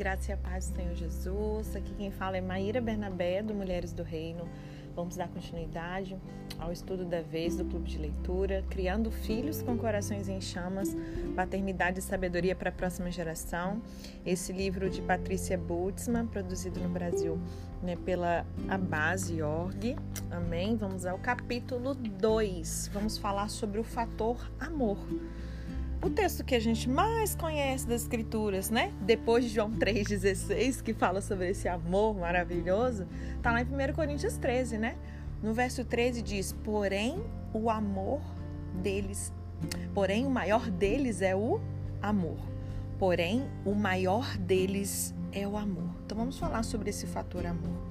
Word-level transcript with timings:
graça 0.00 0.30
e 0.30 0.32
a 0.32 0.36
paz 0.38 0.70
do 0.70 0.76
Senhor 0.76 0.94
Jesus. 0.94 1.76
Aqui 1.76 1.92
quem 1.92 2.10
fala 2.10 2.38
é 2.38 2.40
Maíra 2.40 2.80
Bernabé, 2.80 3.42
do 3.42 3.52
Mulheres 3.52 3.92
do 3.92 4.02
Reino. 4.02 4.48
Vamos 4.96 5.14
dar 5.14 5.28
continuidade 5.28 6.16
ao 6.58 6.72
estudo 6.72 7.04
da 7.04 7.20
vez 7.20 7.54
do 7.54 7.66
Clube 7.66 7.86
de 7.90 7.98
Leitura, 7.98 8.64
Criando 8.70 9.10
Filhos 9.10 9.60
com 9.60 9.76
Corações 9.76 10.26
em 10.26 10.40
Chamas, 10.40 10.96
Paternidade 11.36 11.98
e 11.98 12.02
Sabedoria 12.02 12.56
para 12.56 12.70
a 12.70 12.72
Próxima 12.72 13.10
Geração. 13.10 13.82
Esse 14.24 14.54
livro 14.54 14.88
de 14.88 15.02
Patrícia 15.02 15.58
Bultzmann, 15.58 16.26
produzido 16.26 16.80
no 16.80 16.88
Brasil 16.88 17.38
né, 17.82 17.94
pela 17.94 18.46
Abase 18.70 19.42
Org. 19.42 19.98
Amém? 20.30 20.76
Vamos 20.76 21.04
ao 21.04 21.18
capítulo 21.18 21.94
2. 21.94 22.90
Vamos 22.94 23.18
falar 23.18 23.50
sobre 23.50 23.78
o 23.78 23.84
fator 23.84 24.50
amor 24.58 24.96
o 26.02 26.08
texto 26.08 26.42
que 26.42 26.54
a 26.54 26.60
gente 26.60 26.88
mais 26.88 27.34
conhece 27.34 27.86
das 27.86 28.02
Escrituras, 28.02 28.70
né? 28.70 28.92
Depois 29.02 29.44
de 29.44 29.50
João 29.50 29.70
3,16, 29.70 30.82
que 30.82 30.94
fala 30.94 31.20
sobre 31.20 31.50
esse 31.50 31.68
amor 31.68 32.16
maravilhoso, 32.16 33.06
tá 33.42 33.52
lá 33.52 33.60
em 33.60 33.64
1 33.64 33.92
Coríntios 33.94 34.38
13, 34.38 34.78
né? 34.78 34.96
No 35.42 35.52
verso 35.52 35.84
13 35.84 36.22
diz: 36.22 36.52
Porém, 36.64 37.22
o 37.52 37.68
amor 37.68 38.20
deles, 38.82 39.32
porém, 39.94 40.26
o 40.26 40.30
maior 40.30 40.70
deles 40.70 41.20
é 41.20 41.36
o 41.36 41.60
amor. 42.00 42.38
Porém, 42.98 43.46
o 43.64 43.74
maior 43.74 44.36
deles 44.38 45.14
é 45.32 45.46
o 45.46 45.56
amor. 45.56 45.90
Então, 46.04 46.16
vamos 46.16 46.38
falar 46.38 46.62
sobre 46.62 46.90
esse 46.90 47.06
fator 47.06 47.46
amor. 47.46 47.90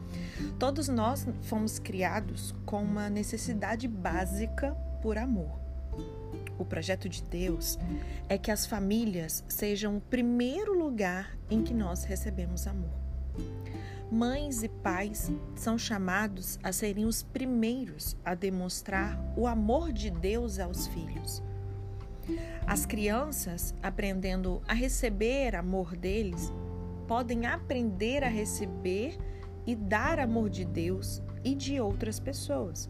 Todos 0.58 0.88
nós 0.88 1.28
fomos 1.44 1.80
criados 1.80 2.56
com 2.66 2.82
uma 2.82 3.10
necessidade 3.10 3.88
básica 3.88 4.76
por 5.02 5.18
amor. 5.18 5.69
O 6.60 6.66
projeto 6.66 7.08
de 7.08 7.24
Deus 7.24 7.80
é 8.28 8.38
que 8.38 8.52
as 8.52 8.66
famílias 8.66 9.44
sejam 9.48 9.98
o 9.98 10.02
primeiro 10.02 10.78
lugar 10.78 11.38
em 11.50 11.64
que 11.64 11.74
nós 11.74 12.04
recebemos 12.04 12.68
amor. 12.68 13.00
Mães 14.12 14.62
e 14.62 14.68
pais 14.68 15.32
são 15.56 15.78
chamados 15.78 16.60
a 16.62 16.74
serem 16.74 17.06
os 17.06 17.24
primeiros 17.24 18.18
a 18.26 18.36
demonstrar 18.36 19.18
o 19.38 19.48
amor 19.48 19.94
de 19.94 20.10
Deus 20.10 20.60
aos 20.60 20.88
filhos. 20.88 21.42
As 22.68 22.86
crianças, 22.86 23.74
aprendendo 23.82 24.62
a 24.68 24.74
receber 24.74 25.56
amor 25.56 25.96
deles, 25.96 26.52
podem 27.08 27.46
aprender 27.46 28.24
a 28.24 28.28
receber 28.28 29.18
e 29.66 29.76
dar 29.76 30.20
amor 30.20 30.50
de 30.50 30.66
Deus 30.66 31.22
e 31.44 31.56
de 31.56 31.80
outras 31.80 32.20
pessoas. 32.20 32.90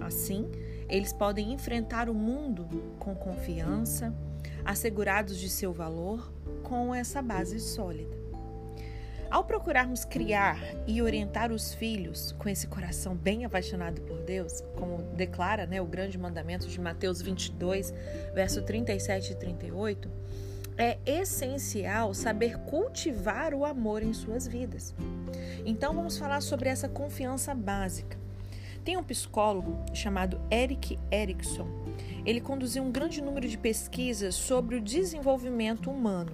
Assim, 0.00 0.50
eles 0.88 1.12
podem 1.12 1.52
enfrentar 1.52 2.08
o 2.08 2.14
mundo 2.14 2.68
com 2.98 3.14
confiança, 3.14 4.14
assegurados 4.64 5.38
de 5.38 5.48
seu 5.48 5.72
valor, 5.72 6.32
com 6.62 6.94
essa 6.94 7.20
base 7.20 7.60
sólida. 7.60 8.24
Ao 9.30 9.42
procurarmos 9.44 10.04
criar 10.04 10.60
e 10.86 11.02
orientar 11.02 11.50
os 11.50 11.74
filhos 11.74 12.32
com 12.38 12.48
esse 12.48 12.68
coração 12.68 13.16
bem 13.16 13.44
apaixonado 13.44 14.00
por 14.02 14.20
Deus, 14.20 14.60
como 14.76 15.02
declara 15.16 15.66
né, 15.66 15.80
o 15.80 15.86
grande 15.86 16.16
mandamento 16.16 16.68
de 16.68 16.80
Mateus 16.80 17.20
22, 17.20 17.92
verso 18.32 18.62
37 18.62 19.32
e 19.32 19.34
38, 19.34 20.10
é 20.76 20.98
essencial 21.04 22.14
saber 22.14 22.58
cultivar 22.58 23.54
o 23.54 23.64
amor 23.64 24.02
em 24.02 24.12
suas 24.12 24.46
vidas. 24.46 24.94
Então 25.64 25.94
vamos 25.94 26.16
falar 26.16 26.40
sobre 26.40 26.68
essa 26.68 26.88
confiança 26.88 27.54
básica. 27.54 28.23
Tem 28.84 28.98
um 28.98 29.02
psicólogo 29.02 29.78
chamado 29.94 30.38
Eric 30.50 30.98
Erickson. 31.10 31.66
Ele 32.26 32.40
conduziu 32.40 32.82
um 32.82 32.92
grande 32.92 33.22
número 33.22 33.48
de 33.48 33.56
pesquisas 33.56 34.34
sobre 34.34 34.76
o 34.76 34.80
desenvolvimento 34.80 35.90
humano. 35.90 36.32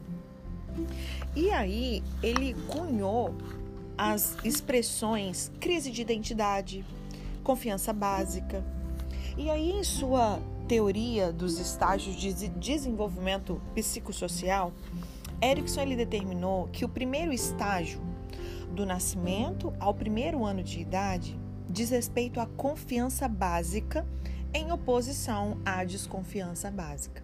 E 1.36 1.50
aí 1.50 2.02
ele 2.20 2.54
cunhou 2.66 3.34
as 3.96 4.36
expressões 4.44 5.52
crise 5.60 5.92
de 5.92 6.02
identidade, 6.02 6.84
confiança 7.44 7.92
básica. 7.92 8.64
E 9.38 9.48
aí 9.48 9.70
em 9.70 9.84
sua 9.84 10.40
teoria 10.66 11.32
dos 11.32 11.60
estágios 11.60 12.16
de 12.16 12.48
desenvolvimento 12.48 13.62
psicossocial, 13.74 14.72
Erickson 15.40 15.82
ele 15.82 15.96
determinou 15.96 16.68
que 16.72 16.84
o 16.84 16.88
primeiro 16.88 17.32
estágio 17.32 18.00
do 18.72 18.84
nascimento 18.84 19.72
ao 19.78 19.94
primeiro 19.94 20.44
ano 20.44 20.62
de 20.62 20.80
idade 20.80 21.39
diz 21.70 21.90
respeito 21.90 22.40
à 22.40 22.46
confiança 22.46 23.28
básica 23.28 24.04
em 24.52 24.72
oposição 24.72 25.58
à 25.64 25.84
desconfiança 25.84 26.68
básica. 26.68 27.22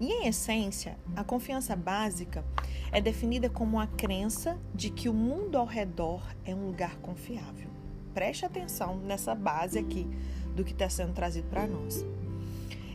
E 0.00 0.06
em 0.06 0.26
essência, 0.26 0.98
a 1.14 1.22
confiança 1.22 1.76
básica 1.76 2.44
é 2.90 3.00
definida 3.00 3.48
como 3.48 3.78
a 3.78 3.86
crença 3.86 4.58
de 4.74 4.90
que 4.90 5.08
o 5.08 5.14
mundo 5.14 5.56
ao 5.56 5.64
redor 5.64 6.26
é 6.44 6.52
um 6.52 6.66
lugar 6.66 6.96
confiável. 6.96 7.68
Preste 8.12 8.44
atenção 8.44 8.96
nessa 8.96 9.32
base 9.32 9.78
aqui 9.78 10.08
do 10.56 10.64
que 10.64 10.72
está 10.72 10.88
sendo 10.88 11.12
trazido 11.12 11.48
para 11.48 11.66
nós. 11.66 12.04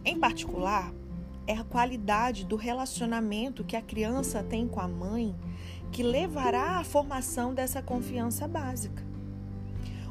Em 0.04 0.20
particular, 0.20 0.94
é 1.48 1.54
a 1.54 1.64
qualidade 1.64 2.46
do 2.46 2.58
relacionamento 2.58 3.64
que 3.64 3.78
a 3.78 3.82
criança 3.82 4.44
tem 4.44 4.68
com 4.68 4.82
a 4.82 4.88
mãe 4.88 5.34
que 5.94 6.04
levará 6.04 6.78
à 6.78 6.84
formação 6.84 7.54
dessa 7.54 7.82
confiança 7.82 8.46
básica 8.50 9.07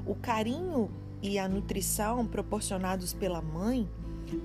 o 0.07 0.15
carinho 0.15 0.91
e 1.21 1.39
a 1.39 1.49
nutrição 1.49 2.27
proporcionados 2.27 3.13
pela 3.13 3.43
mãe 3.43 3.89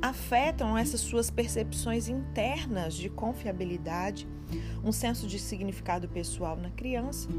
afetam 0.01 0.77
essas 0.77 1.01
suas 1.01 1.29
percepções 1.29 2.07
internas 2.07 2.93
de 2.93 3.09
confiabilidade, 3.09 4.27
um 4.83 4.91
senso 4.91 5.27
de 5.27 5.39
significado 5.39 6.07
pessoal 6.09 6.55
na 6.55 6.69
criança. 6.71 7.29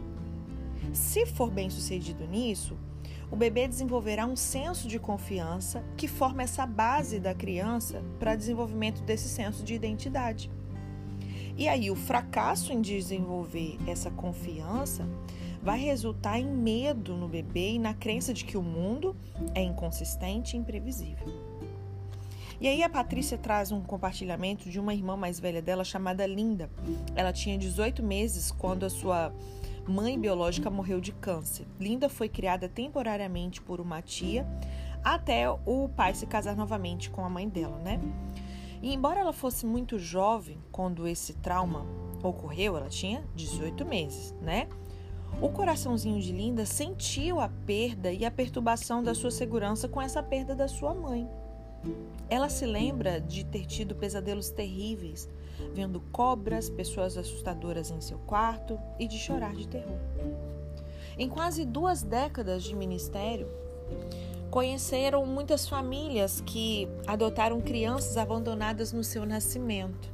Se 0.93 1.27
for 1.27 1.51
bem 1.51 1.71
sucedido 1.71 2.27
nisso, 2.27 2.77
o 3.31 3.37
bebê 3.37 3.67
desenvolverá 3.67 4.27
um 4.27 4.37
senso 4.37 4.87
de 4.87 4.99
confiança 4.99 5.83
que 5.97 6.07
forma 6.07 6.43
essa 6.43 6.67
base 6.67 7.19
da 7.19 7.35
criança 7.35 8.03
para 8.19 8.37
desenvolvimento 8.37 9.03
desse 9.03 9.29
senso 9.29 9.65
de 9.65 9.75
identidade. 9.75 10.51
E 11.57 11.69
aí, 11.69 11.91
o 11.91 11.97
fracasso 11.97 12.73
em 12.73 12.81
desenvolver 12.81 13.79
essa 13.87 14.11
confiança 14.11 15.09
vai 15.63 15.79
resultar 15.79 16.39
em 16.39 16.47
medo 16.47 17.17
no 17.17 17.29
bebê 17.29 17.73
e 17.73 17.79
na 17.79 17.95
crença 17.95 18.35
de 18.35 18.45
que 18.45 18.57
o 18.57 18.63
mundo 18.63 19.17
é 19.55 19.63
inconsistente 19.63 20.57
e 20.57 20.59
imprevisível. 20.59 21.27
E 22.61 22.69
aí 22.69 22.83
a 22.83 22.89
Patrícia 22.89 23.39
traz 23.39 23.73
um 23.73 23.81
compartilhamento 23.81 24.69
de 24.69 24.79
uma 24.79 24.95
irmã 24.95 25.17
mais 25.17 25.41
velha 25.41 25.63
dela 25.63 25.85
chamada 25.85 26.27
Linda. 26.27 26.71
Ela 27.15 27.33
tinha 27.33 27.59
18 27.59 28.03
meses 28.03 28.51
quando 28.53 28.85
a 28.85 28.91
sua 28.91 29.33
mãe 29.87 30.19
biológica 30.19 30.71
morreu 30.71 31.01
de 31.01 31.13
câncer. 31.13 31.67
Linda 31.81 32.09
foi 32.09 32.29
criada 32.29 32.69
temporariamente 32.69 33.61
por 33.61 33.81
uma 33.81 34.01
tia 34.01 34.47
até 35.03 35.51
o 35.51 35.89
pai 35.89 36.15
se 36.15 36.27
casar 36.27 36.57
novamente 36.57 37.11
com 37.11 37.25
a 37.25 37.29
mãe 37.29 37.49
dela, 37.49 37.79
né? 37.79 38.01
E 38.81 38.95
embora 38.95 39.21
ela 39.21 39.33
fosse 39.33 39.67
muito 39.67 39.99
jovem 39.99 40.59
quando 40.71 41.07
esse 41.07 41.35
trauma 41.35 41.85
ocorreu, 42.23 42.77
ela 42.77 42.89
tinha 42.89 43.25
18 43.35 43.85
meses, 43.85 44.33
né? 44.41 44.69
O 45.43 45.49
coraçãozinho 45.49 46.21
de 46.21 46.31
Linda 46.31 46.65
sentiu 46.65 47.41
a 47.41 47.49
perda 47.49 48.13
e 48.13 48.25
a 48.25 48.31
perturbação 48.31 49.03
da 49.03 49.13
sua 49.13 49.33
segurança 49.33 49.89
com 49.89 50.01
essa 50.01 50.23
perda 50.23 50.55
da 50.55 50.69
sua 50.69 50.95
mãe. 50.95 51.29
Ela 52.31 52.49
se 52.49 52.65
lembra 52.65 53.21
de 53.21 53.45
ter 53.45 53.67
tido 53.67 53.97
pesadelos 53.97 54.51
terríveis, 54.51 55.29
vendo 55.75 56.01
cobras, 56.13 56.71
pessoas 56.71 57.19
assustadoras 57.19 57.91
em 57.91 58.01
seu 58.01 58.19
quarto 58.19 58.79
e 59.01 59.09
de 59.09 59.19
chorar 59.19 59.53
de 59.57 59.67
terror. 59.67 59.99
Em 61.19 61.29
quase 61.29 61.65
duas 61.65 62.05
décadas 62.05 62.63
de 62.63 62.77
ministério, 62.77 63.49
conheceram 64.49 65.27
muitas 65.27 65.69
famílias 65.69 66.41
que 66.41 66.87
adotaram 67.05 67.61
crianças 67.61 68.17
abandonadas 68.17 68.93
no 68.93 69.03
seu 69.03 69.27
nascimento. 69.27 70.09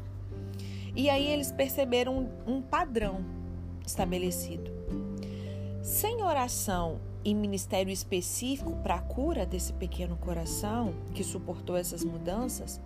E 0.96 1.10
aí 1.10 1.30
eles 1.30 1.52
perceberam 1.52 2.30
um 2.46 2.62
padrão 2.62 3.22
estabelecido. 3.86 4.77
Sem 5.88 6.22
oração 6.22 7.00
e 7.24 7.34
ministério 7.34 7.90
específico 7.90 8.76
para 8.82 8.96
a 8.96 9.00
cura 9.00 9.46
desse 9.46 9.72
pequeno 9.72 10.16
coração 10.18 10.92
que 11.14 11.24
suportou 11.24 11.78
essas 11.78 12.04
mudanças, 12.04 12.78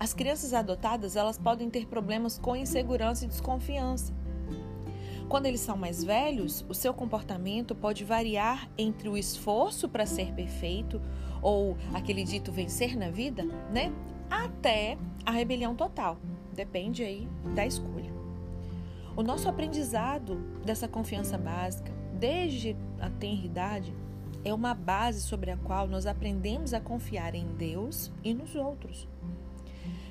as 0.00 0.14
crianças 0.14 0.54
adotadas 0.54 1.14
elas 1.14 1.36
podem 1.36 1.68
ter 1.68 1.86
problemas 1.86 2.38
com 2.38 2.56
insegurança 2.56 3.26
e 3.26 3.28
desconfiança. 3.28 4.14
Quando 5.28 5.44
eles 5.44 5.60
são 5.60 5.76
mais 5.76 6.02
velhos, 6.02 6.64
o 6.70 6.74
seu 6.74 6.94
comportamento 6.94 7.74
pode 7.74 8.02
variar 8.02 8.66
entre 8.78 9.10
o 9.10 9.16
esforço 9.18 9.86
para 9.86 10.06
ser 10.06 10.32
perfeito 10.32 11.02
ou 11.42 11.76
aquele 11.92 12.24
dito 12.24 12.50
vencer 12.50 12.96
na 12.96 13.10
vida, 13.10 13.44
né? 13.70 13.92
Até 14.30 14.96
a 15.24 15.32
rebelião 15.32 15.76
total. 15.76 16.16
Depende 16.54 17.04
aí 17.04 17.28
da 17.54 17.66
escolha. 17.66 18.10
O 19.14 19.22
nosso 19.22 19.50
aprendizado 19.50 20.36
dessa 20.64 20.88
confiança 20.88 21.36
básica, 21.36 21.97
desde 22.18 22.76
a 23.00 23.08
tenridade, 23.08 23.94
é 24.44 24.52
uma 24.52 24.74
base 24.74 25.20
sobre 25.20 25.50
a 25.50 25.56
qual 25.56 25.86
nós 25.86 26.06
aprendemos 26.06 26.74
a 26.74 26.80
confiar 26.80 27.34
em 27.34 27.46
Deus 27.56 28.10
e 28.22 28.32
nos 28.34 28.54
outros. 28.54 29.08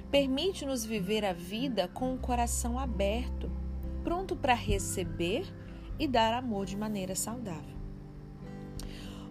Permite-nos 0.09 0.86
viver 0.86 1.25
a 1.25 1.33
vida 1.33 1.88
com 1.88 2.13
o 2.13 2.18
coração 2.18 2.80
aberto 2.80 3.50
pronto 4.04 4.38
para 4.38 4.54
receber 4.54 5.45
e 6.00 6.07
dar 6.07 6.33
amor 6.33 6.65
de 6.65 6.77
maneira 6.77 7.13
saudável. 7.13 7.75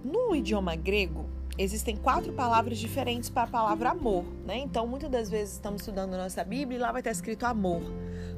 No 0.04 0.36
idioma 0.36 0.76
grego, 0.76 1.24
existem 1.56 1.96
quatro 1.96 2.32
palavras 2.34 2.78
diferentes 2.78 3.30
para 3.30 3.44
a 3.44 3.46
palavra 3.46 3.90
amor, 3.90 4.24
né? 4.44 4.58
Então, 4.58 4.86
muitas 4.86 5.10
das 5.10 5.30
vezes 5.30 5.54
estamos 5.54 5.80
estudando 5.80 6.10
nossa 6.10 6.44
Bíblia 6.44 6.76
e 6.76 6.80
lá 6.80 6.92
vai 6.92 7.00
estar 7.00 7.10
escrito 7.10 7.46
amor. 7.46 7.80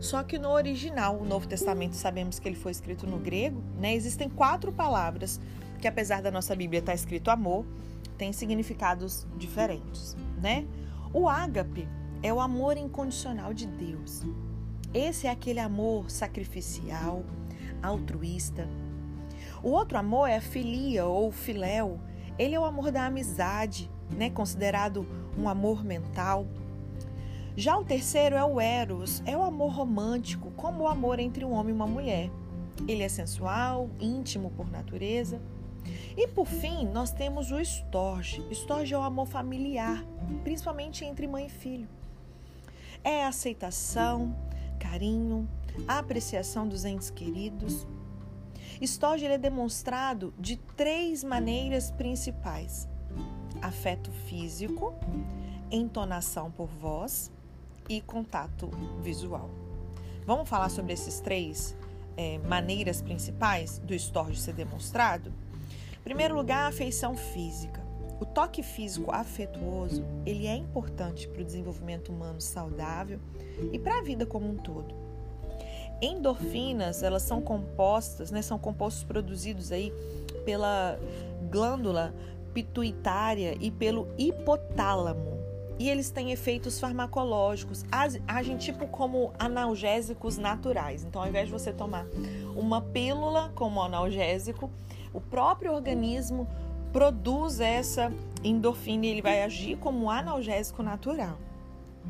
Só 0.01 0.23
que 0.23 0.39
no 0.39 0.51
original, 0.51 1.19
o 1.19 1.25
Novo 1.25 1.49
Testamento, 1.49 1.97
sabemos 1.97 2.39
que 2.39 2.49
ele 2.49 2.57
foi 2.57 2.71
escrito 2.71 3.07
no 3.07 3.19
grego, 3.19 3.63
né? 3.79 3.95
Existem 3.95 4.29
quatro 4.29 4.73
palavras 4.73 5.41
que, 5.81 5.89
apesar 5.89 6.23
da 6.23 6.31
nossa 6.31 6.55
Bíblia 6.55 6.81
estar 6.81 6.95
escrito 6.95 7.31
amor, 7.31 7.67
têm 8.17 8.33
significados 8.33 9.27
diferentes, 9.37 10.17
né? 10.41 10.67
O 11.13 11.29
ágape 11.29 11.89
é 12.23 12.33
o 12.33 12.41
amor 12.41 12.77
incondicional 12.77 13.53
de 13.53 13.67
Deus. 13.67 14.23
Esse 14.93 15.27
é 15.27 15.31
aquele 15.31 15.61
amor 15.61 16.11
sacrificial, 16.11 17.25
altruísta. 17.83 18.69
O 19.63 19.71
outro 19.71 19.99
amor 19.99 20.29
é 20.29 20.37
a 20.37 20.41
filia 20.41 21.07
ou 21.07 21.31
filéu. 21.31 22.01
Ele 22.39 22.55
é 22.55 22.61
o 22.61 22.65
amor 22.65 22.91
da 22.91 23.07
amizade, 23.07 23.91
né, 24.11 24.31
considerado 24.31 25.07
um 25.37 25.49
amor 25.49 25.85
mental. 25.85 26.47
Já 27.59 27.77
o 27.77 27.85
terceiro 27.85 28.37
é 28.37 28.45
o 28.45 28.61
eros, 28.61 29.21
é 29.27 29.37
o 29.37 29.43
amor 29.43 29.73
romântico, 29.73 30.53
como 30.53 30.85
o 30.85 30.87
amor 30.87 31.19
entre 31.19 31.45
um 31.45 31.51
homem 31.51 31.73
e 31.73 31.75
uma 31.75 31.89
mulher. 31.89 32.31
Ele 32.87 33.03
é 33.03 33.09
sensual, 33.09 33.91
íntimo 33.99 34.53
por 34.53 34.71
natureza. 34.71 35.43
E 36.17 36.29
por 36.29 36.47
fim, 36.47 36.87
nós 36.87 37.11
temos 37.11 37.51
o 37.51 37.59
storge. 37.59 38.47
Storge 38.53 38.95
é 38.95 38.97
o 38.97 39.03
amor 39.03 39.27
familiar, 39.27 40.05
principalmente 40.45 41.05
entre 41.05 41.27
mãe 41.27 41.47
e 41.47 41.51
filho. 41.51 41.89
É 43.03 43.25
aceitação, 43.25 44.37
carinho, 44.79 45.49
apreciação 45.89 46.69
dos 46.69 46.85
entes 46.85 47.11
queridos. 47.11 47.89
Storge 48.81 49.27
é 49.27 49.37
demonstrado 49.37 50.33
de 50.39 50.59
três 50.77 51.25
maneiras 51.25 51.91
principais: 51.91 52.89
afeto 53.61 54.13
físico, 54.13 54.95
entonação 55.73 56.53
por 56.53 56.69
voz 56.69 57.37
e 57.89 58.01
contato 58.01 58.71
visual. 59.03 59.51
Vamos 60.27 60.49
falar 60.49 60.69
sobre 60.69 60.93
esses 60.93 61.21
três 61.21 61.75
é, 62.17 62.39
maneiras 62.39 63.01
principais 63.01 63.79
do 63.79 63.95
Storge 63.95 64.41
ser 64.41 64.53
demonstrado? 64.53 65.33
Em 65.99 66.03
primeiro 66.03 66.35
lugar, 66.35 66.65
a 66.65 66.69
afeição 66.69 67.17
física. 67.17 67.81
O 68.21 68.27
toque 68.27 68.63
físico 68.63 69.13
afetuoso, 69.13 70.05
ele 70.27 70.47
é 70.47 70.55
importante 70.55 71.29
para 71.29 71.41
o 71.41 71.45
desenvolvimento 71.45 72.11
humano 72.11 72.41
saudável 72.41 73.21
e 73.73 73.79
para 73.79 73.99
a 73.99 74.03
vida 74.03 74.27
como 74.27 74.49
um 74.49 74.57
todo. 74.57 74.95
Endorfinas, 76.03 77.03
elas 77.03 77.23
são 77.23 77.41
compostas, 77.41 78.31
né, 78.31 78.43
são 78.43 78.59
compostos 78.59 79.05
produzidos 79.05 79.73
aí 79.73 79.93
pela 80.45 80.99
glândula 81.51 82.15
pituitária 82.53 83.57
e 83.61 83.71
pelo 83.71 84.09
hipotálamo. 84.19 85.38
E 85.79 85.89
eles 85.89 86.11
têm 86.11 86.33
efeitos 86.33 86.81
farmacológicos, 86.81 87.85
agem 88.27 88.57
tipo 88.57 88.87
como 88.89 89.33
analgésicos 89.39 90.37
naturais. 90.37 91.05
Então, 91.05 91.23
ao 91.23 91.29
invés 91.29 91.47
de 91.47 91.53
você 91.53 91.73
tomar 91.73 92.05
uma 92.57 92.81
pílula 92.81 93.53
como 93.55 93.81
analgésico, 93.81 94.71
o 95.13 95.21
próprio 95.21 95.73
organismo 95.73 96.49
produz 96.93 97.61
essa 97.61 98.13
endorfina 98.43 99.07
e 99.07 99.11
ele 99.11 99.23
vai 99.23 99.43
agir 99.43 99.77
como 99.79 100.05
um 100.05 100.11
analgésico 100.11 100.83
natural. 100.83 101.39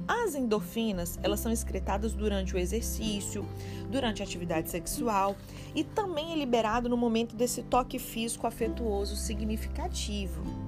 As 0.07 0.35
endorfinas, 0.35 1.19
elas 1.23 1.41
são 1.41 1.51
excretadas 1.51 2.13
durante 2.13 2.55
o 2.55 2.59
exercício, 2.59 3.45
durante 3.91 4.23
a 4.23 4.25
atividade 4.25 4.71
sexual 4.71 5.37
e 5.75 5.83
também 5.83 6.33
é 6.33 6.37
liberado 6.37 6.89
no 6.89 6.97
momento 6.97 7.35
desse 7.35 7.63
toque 7.63 7.99
físico 7.99 8.47
afetuoso 8.47 9.17
significativo. 9.17 10.68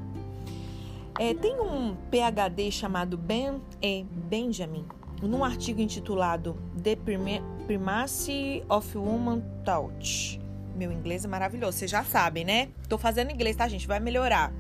É, 1.21 1.35
tem 1.35 1.61
um 1.61 1.95
PhD 2.11 2.71
chamado 2.71 3.19
Ben 3.19 3.61
E. 3.83 4.05
Benjamin, 4.05 4.87
num 5.21 5.45
artigo 5.45 5.79
intitulado 5.79 6.57
The 6.83 6.97
Primacy 6.97 8.65
of 8.71 8.97
Woman 8.97 9.43
Touch. 9.63 10.41
Meu 10.75 10.91
inglês 10.91 11.23
é 11.23 11.29
maravilhoso, 11.29 11.77
vocês 11.77 11.91
já 11.91 12.03
sabem, 12.03 12.43
né? 12.43 12.71
Tô 12.89 12.97
fazendo 12.97 13.31
inglês, 13.31 13.55
tá, 13.55 13.69
gente? 13.69 13.87
Vai 13.87 14.01
melhorar. 14.01 14.51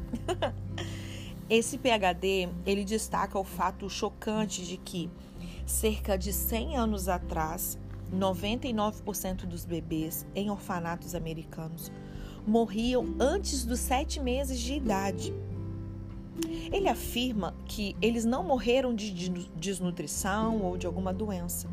Esse 1.48 1.78
PhD, 1.78 2.50
ele 2.66 2.84
destaca 2.84 3.38
o 3.38 3.44
fato 3.44 3.88
chocante 3.88 4.62
de 4.66 4.76
que 4.76 5.10
cerca 5.64 6.18
de 6.18 6.30
100 6.30 6.76
anos 6.76 7.08
atrás, 7.08 7.78
99% 8.14 9.46
dos 9.46 9.64
bebês 9.64 10.26
em 10.34 10.50
orfanatos 10.50 11.14
americanos 11.14 11.90
morriam 12.46 13.14
antes 13.18 13.64
dos 13.64 13.80
sete 13.80 14.20
meses 14.20 14.58
de 14.58 14.74
idade. 14.74 15.32
Ele 16.72 16.88
afirma 16.88 17.54
que 17.66 17.96
eles 18.00 18.24
não 18.24 18.42
morreram 18.42 18.94
de 18.94 19.10
desnutrição 19.56 20.62
ou 20.62 20.76
de 20.76 20.86
alguma 20.86 21.12
doença 21.12 21.68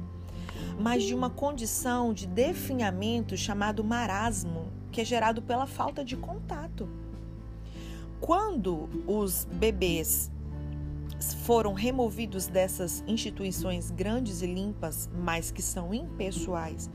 mas 0.79 1.03
de 1.03 1.15
uma 1.15 1.29
condição 1.29 2.13
de 2.13 2.27
definhamento 2.27 3.35
chamado 3.35 3.83
marasmo, 3.83 4.67
que 4.91 5.01
é 5.01 5.05
gerado 5.05 5.41
pela 5.41 5.65
falta 5.65 6.03
de 6.05 6.15
contato. 6.15 6.87
Quando 8.19 8.89
os 9.07 9.45
bebês 9.45 10.31
foram 11.43 11.73
removidos 11.73 12.47
dessas 12.47 13.03
instituições 13.07 13.89
grandes 13.89 14.41
e 14.41 14.47
limpas, 14.47 15.09
mas 15.13 15.49
que 15.49 15.61
são 15.61 15.93
impessoais, 15.93 16.89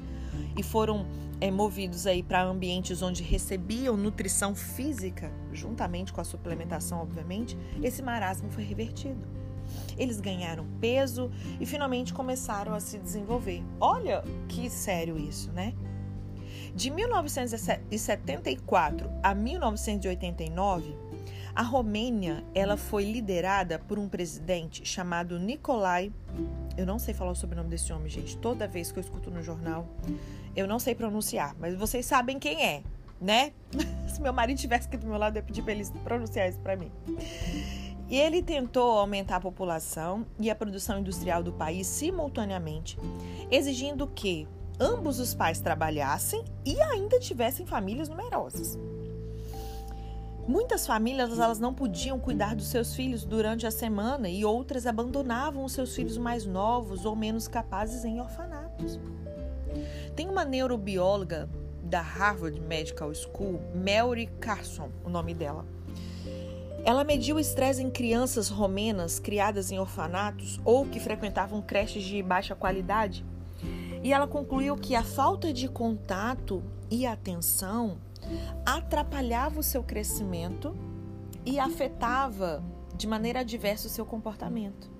e 0.56 0.62
foram 0.62 1.06
é, 1.42 1.50
movidos 1.50 2.06
aí 2.06 2.22
para 2.22 2.44
ambientes 2.44 3.02
onde 3.02 3.24
recebiam 3.24 3.96
nutrição 3.96 4.54
física, 4.54 5.32
juntamente 5.52 6.12
com 6.12 6.20
a 6.20 6.24
suplementação, 6.24 7.02
obviamente, 7.02 7.58
esse 7.82 8.00
marasmo 8.00 8.48
foi 8.48 8.62
revertido. 8.62 9.26
Eles 9.98 10.20
ganharam 10.20 10.64
peso 10.80 11.32
e 11.58 11.66
finalmente 11.66 12.14
começaram 12.14 12.72
a 12.72 12.78
se 12.78 12.96
desenvolver. 12.96 13.60
Olha 13.80 14.22
que 14.48 14.70
sério 14.70 15.18
isso, 15.18 15.50
né? 15.50 15.74
De 16.76 16.92
1974 16.92 19.10
a 19.20 19.34
1989, 19.34 20.94
a 21.56 21.62
Romênia 21.62 22.44
ela 22.54 22.76
foi 22.76 23.04
liderada 23.04 23.80
por 23.80 23.98
um 23.98 24.08
presidente 24.08 24.86
chamado 24.86 25.40
Nicolae. 25.40 26.12
Eu 26.76 26.86
não 26.86 27.00
sei 27.00 27.12
falar 27.12 27.32
o 27.32 27.34
sobrenome 27.34 27.68
desse 27.68 27.92
homem, 27.92 28.08
gente. 28.08 28.38
Toda 28.38 28.68
vez 28.68 28.92
que 28.92 29.00
eu 29.00 29.02
escuto 29.02 29.28
no 29.28 29.42
jornal, 29.42 29.88
eu 30.54 30.66
não 30.66 30.78
sei 30.78 30.94
pronunciar, 30.94 31.56
mas 31.58 31.74
vocês 31.74 32.04
sabem 32.06 32.38
quem 32.38 32.64
é, 32.64 32.82
né? 33.20 33.52
Se 34.08 34.20
meu 34.20 34.32
marido 34.32 34.58
tivesse 34.58 34.86
aqui 34.86 34.96
do 34.96 35.06
meu 35.06 35.18
lado, 35.18 35.36
eu 35.36 35.40
ia 35.40 35.46
pedir 35.46 35.62
para 35.62 35.72
ele 35.72 35.84
pronunciar 36.04 36.48
isso 36.48 36.60
para 36.60 36.76
mim. 36.76 36.90
E 38.08 38.16
ele 38.16 38.42
tentou 38.42 38.98
aumentar 38.98 39.36
a 39.36 39.40
população 39.40 40.26
e 40.38 40.50
a 40.50 40.54
produção 40.54 40.98
industrial 40.98 41.42
do 41.42 41.52
país 41.52 41.86
simultaneamente, 41.86 42.98
exigindo 43.50 44.06
que 44.06 44.46
ambos 44.78 45.18
os 45.18 45.34
pais 45.34 45.60
trabalhassem 45.60 46.44
e 46.64 46.80
ainda 46.82 47.18
tivessem 47.18 47.64
famílias 47.64 48.08
numerosas. 48.08 48.78
Muitas 50.46 50.86
famílias 50.86 51.38
elas 51.38 51.60
não 51.60 51.72
podiam 51.72 52.18
cuidar 52.18 52.56
dos 52.56 52.66
seus 52.66 52.94
filhos 52.94 53.24
durante 53.24 53.64
a 53.64 53.70
semana 53.70 54.28
e 54.28 54.44
outras 54.44 54.86
abandonavam 54.86 55.64
os 55.64 55.72
seus 55.72 55.94
filhos 55.94 56.18
mais 56.18 56.44
novos 56.44 57.04
ou 57.04 57.14
menos 57.14 57.46
capazes 57.46 58.04
em 58.04 58.20
orfanatos. 58.20 58.98
Tem 60.14 60.28
uma 60.28 60.44
neurobióloga 60.44 61.48
da 61.82 62.00
Harvard 62.00 62.60
Medical 62.60 63.12
School, 63.14 63.60
Mary 63.74 64.26
Carson, 64.40 64.90
o 65.04 65.08
nome 65.08 65.34
dela. 65.34 65.64
Ela 66.84 67.04
mediu 67.04 67.38
estresse 67.38 67.82
em 67.82 67.90
crianças 67.90 68.48
romenas 68.48 69.18
criadas 69.18 69.70
em 69.70 69.78
orfanatos 69.78 70.60
ou 70.64 70.84
que 70.86 71.00
frequentavam 71.00 71.62
creches 71.62 72.02
de 72.02 72.22
baixa 72.22 72.54
qualidade 72.54 73.24
e 74.02 74.12
ela 74.12 74.26
concluiu 74.26 74.76
que 74.76 74.96
a 74.96 75.02
falta 75.02 75.52
de 75.52 75.68
contato 75.68 76.62
e 76.90 77.06
atenção 77.06 77.98
atrapalhava 78.66 79.60
o 79.60 79.62
seu 79.62 79.82
crescimento 79.82 80.76
e 81.46 81.58
afetava 81.58 82.62
de 82.96 83.06
maneira 83.06 83.40
adversa 83.40 83.86
o 83.86 83.90
seu 83.90 84.04
comportamento. 84.04 84.91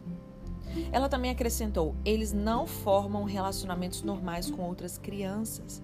Ela 0.91 1.09
também 1.09 1.31
acrescentou: 1.31 1.95
eles 2.05 2.33
não 2.33 2.67
formam 2.67 3.25
relacionamentos 3.25 4.03
normais 4.03 4.51
com 4.51 4.63
outras 4.63 4.99
crianças, 4.99 5.83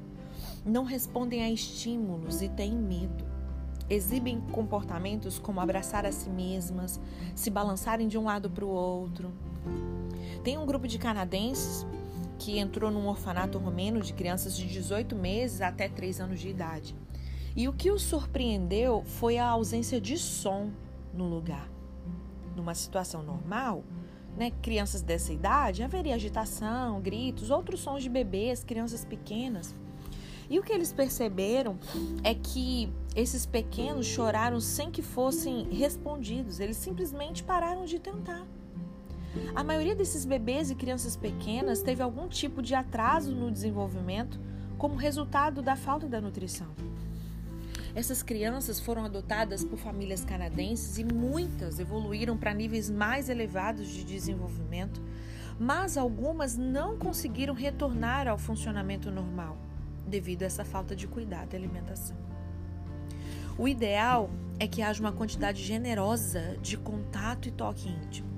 não 0.64 0.84
respondem 0.84 1.42
a 1.42 1.50
estímulos 1.50 2.42
e 2.42 2.48
têm 2.48 2.72
medo 2.72 3.38
exibem 3.90 4.40
comportamentos 4.52 5.38
como 5.38 5.60
abraçar 5.60 6.04
a 6.04 6.12
si 6.12 6.28
mesmas, 6.28 7.00
se 7.34 7.50
balançarem 7.50 8.06
de 8.06 8.18
um 8.18 8.24
lado 8.24 8.50
para 8.50 8.64
o 8.64 8.68
outro. 8.68 9.32
Tem 10.44 10.58
um 10.58 10.66
grupo 10.66 10.86
de 10.86 10.98
canadenses 10.98 11.86
que 12.38 12.58
entrou 12.58 12.90
num 12.90 13.08
orfanato 13.08 13.58
romeno 13.58 14.00
de 14.00 14.12
crianças 14.12 14.56
de 14.56 14.66
18 14.66 15.16
meses 15.16 15.60
até 15.60 15.88
3 15.88 16.20
anos 16.20 16.40
de 16.40 16.48
idade. 16.48 16.94
E 17.56 17.66
o 17.66 17.72
que 17.72 17.90
os 17.90 18.02
surpreendeu 18.02 19.02
foi 19.04 19.38
a 19.38 19.48
ausência 19.48 20.00
de 20.00 20.16
som 20.16 20.70
no 21.12 21.26
lugar. 21.26 21.68
Numa 22.54 22.74
situação 22.74 23.22
normal, 23.22 23.82
né, 24.38 24.52
crianças 24.62 25.02
dessa 25.02 25.32
idade, 25.32 25.82
haveria 25.82 26.14
agitação, 26.14 27.00
gritos, 27.00 27.50
outros 27.50 27.80
sons 27.80 28.02
de 28.02 28.08
bebês, 28.08 28.62
crianças 28.62 29.04
pequenas. 29.04 29.74
E 30.48 30.58
o 30.58 30.62
que 30.62 30.72
eles 30.72 30.92
perceberam 30.92 31.78
é 32.22 32.34
que 32.34 32.90
esses 33.14 33.44
pequenos 33.44 34.06
choraram 34.06 34.60
sem 34.60 34.90
que 34.90 35.02
fossem 35.02 35.64
respondidos, 35.70 36.60
eles 36.60 36.76
simplesmente 36.76 37.42
pararam 37.42 37.84
de 37.84 37.98
tentar. 37.98 38.46
A 39.54 39.62
maioria 39.62 39.94
desses 39.94 40.24
bebês 40.24 40.70
e 40.70 40.74
crianças 40.74 41.16
pequenas 41.16 41.82
teve 41.82 42.02
algum 42.02 42.28
tipo 42.28 42.62
de 42.62 42.74
atraso 42.74 43.34
no 43.34 43.50
desenvolvimento 43.50 44.40
como 44.78 44.94
resultado 44.94 45.60
da 45.60 45.76
falta 45.76 46.06
da 46.06 46.20
nutrição. 46.20 46.68
Essas 47.98 48.22
crianças 48.22 48.78
foram 48.78 49.04
adotadas 49.04 49.64
por 49.64 49.76
famílias 49.76 50.24
canadenses 50.24 50.98
e 50.98 51.04
muitas 51.04 51.80
evoluíram 51.80 52.36
para 52.36 52.54
níveis 52.54 52.88
mais 52.88 53.28
elevados 53.28 53.88
de 53.88 54.04
desenvolvimento, 54.04 55.02
mas 55.58 55.98
algumas 55.98 56.56
não 56.56 56.96
conseguiram 56.96 57.52
retornar 57.54 58.28
ao 58.28 58.38
funcionamento 58.38 59.10
normal 59.10 59.58
devido 60.06 60.44
a 60.44 60.46
essa 60.46 60.64
falta 60.64 60.94
de 60.94 61.08
cuidado 61.08 61.54
e 61.54 61.56
alimentação. 61.56 62.16
O 63.58 63.66
ideal 63.66 64.30
é 64.60 64.68
que 64.68 64.80
haja 64.80 65.00
uma 65.00 65.10
quantidade 65.10 65.60
generosa 65.60 66.56
de 66.62 66.76
contato 66.76 67.48
e 67.48 67.50
toque 67.50 67.88
íntimo. 67.88 68.28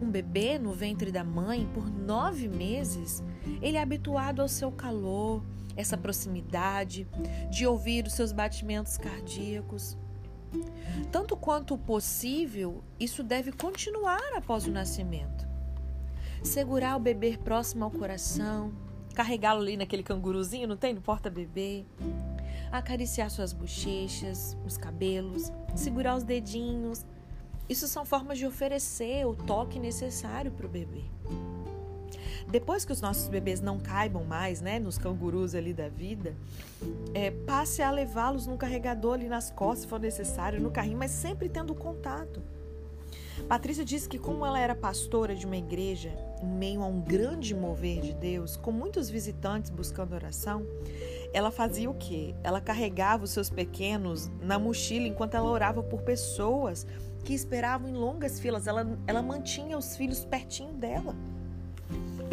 Um 0.00 0.10
bebê 0.10 0.58
no 0.58 0.72
ventre 0.72 1.12
da 1.12 1.22
mãe 1.22 1.68
por 1.74 1.90
nove 1.90 2.48
meses, 2.48 3.22
ele 3.60 3.76
é 3.76 3.82
habituado 3.82 4.40
ao 4.40 4.48
seu 4.48 4.72
calor, 4.72 5.42
essa 5.76 5.96
proximidade, 5.96 7.06
de 7.50 7.66
ouvir 7.66 8.06
os 8.06 8.14
seus 8.14 8.32
batimentos 8.32 8.96
cardíacos. 8.96 9.96
Tanto 11.10 11.36
quanto 11.36 11.76
possível, 11.76 12.82
isso 12.98 13.22
deve 13.22 13.52
continuar 13.52 14.34
após 14.36 14.66
o 14.66 14.70
nascimento. 14.70 15.46
Segurar 16.42 16.96
o 16.96 17.00
bebê 17.00 17.36
próximo 17.36 17.84
ao 17.84 17.90
coração, 17.90 18.72
carregá-lo 19.14 19.60
ali 19.60 19.76
naquele 19.76 20.02
canguruzinho, 20.02 20.68
não 20.68 20.76
tem? 20.76 20.94
No 20.94 21.00
porta-bebê. 21.00 21.84
Acariciar 22.70 23.30
suas 23.30 23.52
bochechas, 23.52 24.56
os 24.66 24.76
cabelos, 24.76 25.52
segurar 25.74 26.16
os 26.16 26.22
dedinhos. 26.22 27.04
Isso 27.68 27.88
são 27.88 28.04
formas 28.04 28.38
de 28.38 28.46
oferecer 28.46 29.26
o 29.26 29.34
toque 29.34 29.78
necessário 29.78 30.50
para 30.50 30.66
o 30.66 30.68
bebê. 30.68 31.04
Depois 32.48 32.84
que 32.84 32.92
os 32.92 33.00
nossos 33.00 33.28
bebês 33.28 33.60
não 33.60 33.78
caibam 33.78 34.24
mais, 34.24 34.60
né, 34.60 34.78
nos 34.78 34.98
cangurus 34.98 35.54
ali 35.54 35.72
da 35.72 35.88
vida, 35.88 36.34
é, 37.12 37.30
passe 37.30 37.82
a 37.82 37.90
levá-los 37.90 38.46
no 38.46 38.56
carregador 38.56 39.14
ali 39.14 39.28
nas 39.28 39.50
costas, 39.50 39.80
se 39.80 39.86
for 39.88 40.00
necessário, 40.00 40.60
no 40.60 40.70
carrinho, 40.70 40.98
mas 40.98 41.10
sempre 41.10 41.48
tendo 41.48 41.74
contato. 41.74 42.42
Patrícia 43.48 43.84
disse 43.84 44.08
que, 44.08 44.18
como 44.18 44.46
ela 44.46 44.58
era 44.58 44.74
pastora 44.74 45.34
de 45.34 45.44
uma 45.44 45.56
igreja, 45.56 46.12
em 46.40 46.46
meio 46.46 46.82
a 46.82 46.86
um 46.86 47.00
grande 47.00 47.54
mover 47.54 48.00
de 48.00 48.14
Deus, 48.14 48.56
com 48.56 48.70
muitos 48.70 49.10
visitantes 49.10 49.70
buscando 49.70 50.14
oração, 50.14 50.64
ela 51.32 51.50
fazia 51.50 51.90
o 51.90 51.94
quê? 51.94 52.34
Ela 52.44 52.60
carregava 52.60 53.24
os 53.24 53.30
seus 53.30 53.50
pequenos 53.50 54.30
na 54.40 54.58
mochila 54.58 55.08
enquanto 55.08 55.34
ela 55.34 55.50
orava 55.50 55.82
por 55.82 56.02
pessoas 56.02 56.86
que 57.24 57.34
esperavam 57.34 57.88
em 57.88 57.92
longas 57.92 58.38
filas. 58.38 58.66
Ela, 58.66 58.86
ela 59.06 59.20
mantinha 59.20 59.76
os 59.76 59.96
filhos 59.96 60.24
pertinho 60.24 60.72
dela. 60.74 61.14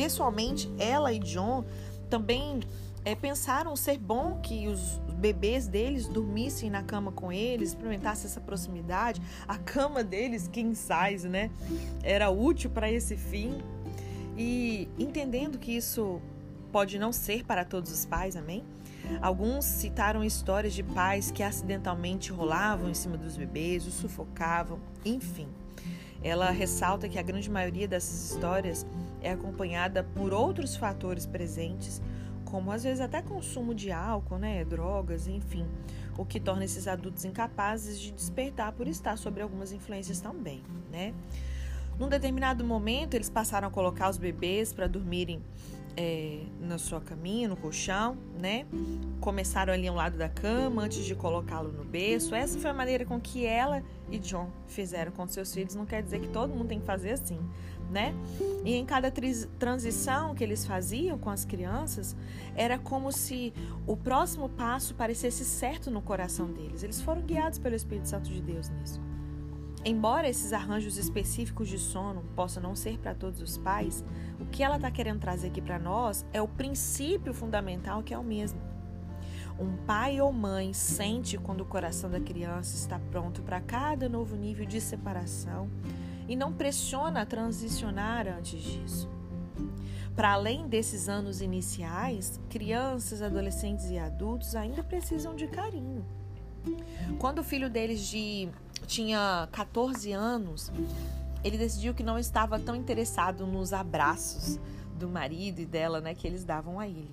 Pessoalmente, 0.01 0.67
ela 0.79 1.13
e 1.13 1.19
John 1.19 1.63
também 2.09 2.61
é, 3.05 3.13
pensaram 3.13 3.75
ser 3.75 3.99
bom 3.99 4.39
que 4.41 4.67
os 4.67 4.97
bebês 5.13 5.67
deles 5.67 6.07
dormissem 6.07 6.71
na 6.71 6.81
cama 6.81 7.11
com 7.11 7.31
eles, 7.31 7.69
experimentassem 7.69 8.25
essa 8.25 8.41
proximidade. 8.41 9.21
A 9.47 9.59
cama 9.59 10.03
deles, 10.03 10.47
king 10.47 10.75
size, 10.75 11.29
né, 11.29 11.51
era 12.01 12.31
útil 12.31 12.71
para 12.71 12.91
esse 12.91 13.15
fim. 13.15 13.61
E 14.35 14.89
entendendo 14.97 15.59
que 15.59 15.71
isso 15.71 16.19
pode 16.71 16.97
não 16.97 17.13
ser 17.13 17.45
para 17.45 17.63
todos 17.63 17.91
os 17.91 18.03
pais, 18.03 18.35
amém? 18.35 18.63
Alguns 19.21 19.65
citaram 19.65 20.23
histórias 20.23 20.73
de 20.73 20.81
pais 20.81 21.29
que 21.29 21.43
acidentalmente 21.43 22.31
rolavam 22.31 22.89
em 22.89 22.95
cima 22.95 23.17
dos 23.17 23.37
bebês, 23.37 23.85
os 23.85 23.93
sufocavam, 23.93 24.79
enfim. 25.05 25.47
Ela 26.23 26.49
ressalta 26.49 27.07
que 27.07 27.19
a 27.19 27.21
grande 27.21 27.51
maioria 27.51 27.87
dessas 27.87 28.31
histórias 28.31 28.83
é 29.21 29.31
acompanhada 29.31 30.03
por 30.03 30.33
outros 30.33 30.75
fatores 30.75 31.25
presentes, 31.25 32.01
como 32.45 32.71
às 32.71 32.83
vezes 32.83 32.99
até 32.99 33.21
consumo 33.21 33.73
de 33.73 33.91
álcool, 33.91 34.37
né, 34.37 34.65
drogas, 34.65 35.27
enfim, 35.27 35.65
o 36.17 36.25
que 36.25 36.39
torna 36.39 36.65
esses 36.65 36.87
adultos 36.87 37.23
incapazes 37.23 37.99
de 37.99 38.11
despertar 38.11 38.73
por 38.73 38.87
estar 38.87 39.17
sobre 39.17 39.41
algumas 39.41 39.71
influências 39.71 40.19
também, 40.19 40.61
né? 40.91 41.13
Num 41.97 42.09
determinado 42.09 42.63
momento, 42.63 43.13
eles 43.13 43.29
passaram 43.29 43.67
a 43.67 43.71
colocar 43.71 44.09
os 44.09 44.17
bebês 44.17 44.73
para 44.73 44.87
dormirem 44.87 45.41
é, 45.95 46.39
na 46.59 46.77
sua 46.77 47.01
caminha, 47.01 47.47
no 47.47 47.55
colchão, 47.55 48.17
né? 48.39 48.65
Começaram 49.19 49.73
ali 49.73 49.87
ao 49.87 49.95
lado 49.95 50.17
da 50.17 50.29
cama 50.29 50.83
antes 50.83 51.05
de 51.05 51.13
colocá-lo 51.15 51.71
no 51.71 51.83
berço. 51.83 52.33
Essa 52.33 52.59
foi 52.59 52.69
a 52.69 52.73
maneira 52.73 53.05
com 53.05 53.19
que 53.19 53.45
ela 53.45 53.83
e 54.09 54.17
John 54.17 54.49
fizeram 54.67 55.11
com 55.11 55.27
seus 55.27 55.53
filhos. 55.53 55.75
Não 55.75 55.85
quer 55.85 56.01
dizer 56.01 56.19
que 56.21 56.29
todo 56.29 56.53
mundo 56.53 56.67
tem 56.67 56.79
que 56.79 56.85
fazer 56.85 57.11
assim, 57.11 57.39
né? 57.91 58.15
E 58.63 58.73
em 58.73 58.85
cada 58.85 59.11
transição 59.59 60.33
que 60.33 60.43
eles 60.43 60.65
faziam 60.65 61.17
com 61.17 61.29
as 61.29 61.43
crianças, 61.43 62.15
era 62.55 62.79
como 62.79 63.11
se 63.11 63.53
o 63.85 63.97
próximo 63.97 64.49
passo 64.49 64.95
parecesse 64.95 65.43
certo 65.43 65.91
no 65.91 66.01
coração 66.01 66.51
deles. 66.51 66.81
Eles 66.81 67.01
foram 67.01 67.21
guiados 67.21 67.59
pelo 67.59 67.75
Espírito 67.75 68.07
Santo 68.07 68.29
de 68.29 68.41
Deus 68.41 68.69
nisso. 68.69 69.01
Embora 69.83 70.29
esses 70.29 70.53
arranjos 70.53 70.97
específicos 70.97 71.67
de 71.67 71.79
sono 71.79 72.23
possam 72.35 72.61
não 72.61 72.75
ser 72.75 72.99
para 72.99 73.15
todos 73.15 73.41
os 73.41 73.57
pais, 73.57 74.05
o 74.39 74.45
que 74.45 74.63
ela 74.63 74.75
está 74.75 74.91
querendo 74.91 75.19
trazer 75.19 75.47
aqui 75.47 75.59
para 75.59 75.79
nós 75.79 76.23
é 76.31 76.41
o 76.41 76.47
princípio 76.47 77.33
fundamental 77.33 78.03
que 78.03 78.13
é 78.13 78.17
o 78.17 78.23
mesmo. 78.23 78.61
Um 79.59 79.77
pai 79.85 80.21
ou 80.21 80.31
mãe 80.31 80.71
sente 80.71 81.37
quando 81.37 81.61
o 81.61 81.65
coração 81.65 82.09
da 82.09 82.19
criança 82.19 82.75
está 82.75 82.99
pronto 83.11 83.41
para 83.41 83.59
cada 83.59 84.07
novo 84.07 84.35
nível 84.35 84.65
de 84.65 84.79
separação 84.79 85.67
e 86.31 86.35
não 86.37 86.53
pressiona 86.53 87.23
a 87.23 87.25
transicionar 87.25 88.25
antes 88.25 88.63
disso. 88.63 89.09
Para 90.15 90.31
além 90.31 90.65
desses 90.65 91.09
anos 91.09 91.41
iniciais, 91.41 92.39
crianças, 92.49 93.21
adolescentes 93.21 93.89
e 93.89 93.99
adultos 93.99 94.55
ainda 94.55 94.81
precisam 94.81 95.35
de 95.35 95.45
carinho. 95.47 96.05
Quando 97.19 97.39
o 97.39 97.43
filho 97.43 97.69
deles 97.69 98.07
de 98.07 98.47
tinha 98.87 99.49
14 99.51 100.13
anos, 100.13 100.71
ele 101.43 101.57
decidiu 101.57 101.93
que 101.93 102.01
não 102.01 102.17
estava 102.17 102.57
tão 102.57 102.77
interessado 102.77 103.45
nos 103.45 103.73
abraços 103.73 104.57
do 104.97 105.09
marido 105.09 105.59
e 105.59 105.65
dela, 105.65 105.99
né, 105.99 106.15
que 106.15 106.25
eles 106.25 106.45
davam 106.45 106.79
a 106.79 106.87
ele. 106.87 107.11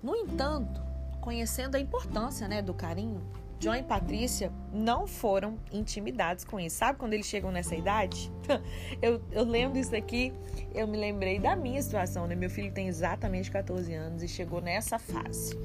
No 0.00 0.14
entanto, 0.14 0.80
conhecendo 1.20 1.74
a 1.74 1.80
importância, 1.80 2.46
né, 2.46 2.62
do 2.62 2.72
carinho, 2.72 3.22
John 3.58 3.74
e 3.74 3.82
Patrícia 3.82 4.52
não 4.72 5.06
foram 5.06 5.58
intimidados 5.72 6.44
com 6.44 6.60
isso. 6.60 6.76
Sabe 6.76 6.98
quando 6.98 7.14
eles 7.14 7.26
chegam 7.26 7.50
nessa 7.50 7.74
idade? 7.74 8.30
eu, 9.00 9.20
eu 9.32 9.44
lendo 9.44 9.78
isso 9.78 9.94
aqui, 9.96 10.32
eu 10.74 10.86
me 10.86 10.96
lembrei 10.96 11.38
da 11.38 11.56
minha 11.56 11.80
situação, 11.80 12.26
né? 12.26 12.34
Meu 12.34 12.50
filho 12.50 12.70
tem 12.72 12.86
exatamente 12.86 13.50
14 13.50 13.92
anos 13.94 14.22
e 14.22 14.28
chegou 14.28 14.60
nessa 14.60 14.98
fase, 14.98 15.56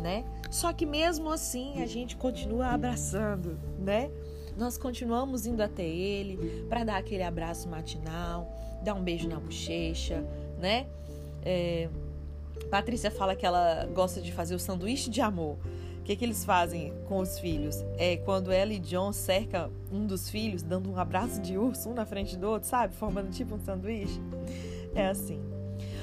né? 0.00 0.24
Só 0.50 0.72
que 0.72 0.86
mesmo 0.86 1.30
assim, 1.30 1.82
a 1.82 1.86
gente 1.86 2.16
continua 2.16 2.68
abraçando, 2.68 3.58
né? 3.78 4.10
nós 4.56 4.76
continuamos 4.76 5.46
indo 5.46 5.62
até 5.62 5.84
ele 5.84 6.64
para 6.68 6.84
dar 6.84 6.96
aquele 6.98 7.22
abraço 7.22 7.68
matinal, 7.68 8.50
dar 8.82 8.94
um 8.94 9.02
beijo 9.02 9.28
na 9.28 9.38
bochecha, 9.38 10.24
né? 10.58 10.86
É, 11.44 11.88
Patrícia 12.70 13.10
fala 13.10 13.34
que 13.34 13.44
ela 13.44 13.86
gosta 13.92 14.20
de 14.20 14.32
fazer 14.32 14.54
o 14.54 14.58
sanduíche 14.58 15.10
de 15.10 15.20
amor. 15.20 15.58
Que, 16.12 16.16
que 16.16 16.24
eles 16.26 16.44
fazem 16.44 16.92
com 17.08 17.20
os 17.20 17.38
filhos? 17.38 17.82
É 17.96 18.18
quando 18.18 18.52
ela 18.52 18.70
e 18.70 18.78
John 18.78 19.14
cercam 19.14 19.72
um 19.90 20.06
dos 20.06 20.28
filhos, 20.28 20.62
dando 20.62 20.90
um 20.90 20.98
abraço 20.98 21.40
de 21.40 21.56
urso, 21.56 21.88
um 21.88 21.94
na 21.94 22.04
frente 22.04 22.36
do 22.36 22.48
outro, 22.48 22.68
sabe? 22.68 22.94
Formando 22.94 23.30
tipo 23.30 23.54
um 23.54 23.58
sanduíche. 23.58 24.20
É 24.94 25.08
assim. 25.08 25.40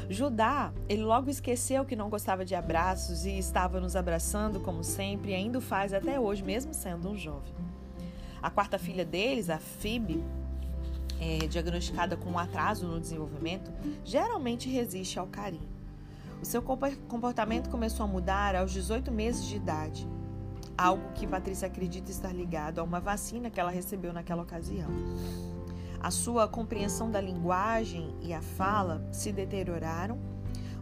Judá, 0.09 0.73
ele 0.87 1.03
logo 1.03 1.29
esqueceu 1.29 1.85
que 1.85 1.95
não 1.95 2.09
gostava 2.09 2.43
de 2.43 2.55
abraços 2.55 3.23
e 3.23 3.37
estava 3.37 3.79
nos 3.79 3.95
abraçando 3.95 4.59
como 4.59 4.83
sempre, 4.83 5.29
e 5.29 5.35
ainda 5.35 5.61
faz 5.61 5.93
até 5.93 6.19
hoje, 6.19 6.41
mesmo 6.43 6.73
sendo 6.73 7.07
um 7.11 7.15
jovem. 7.15 7.53
A 8.41 8.49
quarta 8.49 8.79
filha 8.79 9.05
deles, 9.05 9.47
a 9.47 9.59
Phoebe, 9.59 10.23
é, 11.21 11.45
diagnosticada 11.45 12.17
com 12.17 12.31
um 12.31 12.39
atraso 12.39 12.87
no 12.87 12.99
desenvolvimento, 12.99 13.71
geralmente 14.03 14.67
resiste 14.69 15.19
ao 15.19 15.27
carinho. 15.27 15.78
O 16.41 16.45
seu 16.45 16.61
comportamento 16.61 17.69
começou 17.69 18.05
a 18.05 18.07
mudar 18.07 18.55
aos 18.55 18.71
18 18.71 19.11
meses 19.11 19.45
de 19.45 19.57
idade, 19.57 20.07
algo 20.77 21.11
que 21.13 21.27
Patrícia 21.27 21.67
acredita 21.67 22.09
estar 22.09 22.33
ligado 22.33 22.79
a 22.79 22.83
uma 22.83 23.01
vacina 23.01 23.49
que 23.49 23.59
ela 23.59 23.69
recebeu 23.69 24.13
naquela 24.13 24.43
ocasião. 24.43 24.89
A 25.99 26.09
sua 26.09 26.47
compreensão 26.47 27.11
da 27.11 27.19
linguagem 27.19 28.15
e 28.21 28.33
a 28.33 28.41
fala 28.41 29.05
se 29.11 29.33
deterioraram, 29.33 30.17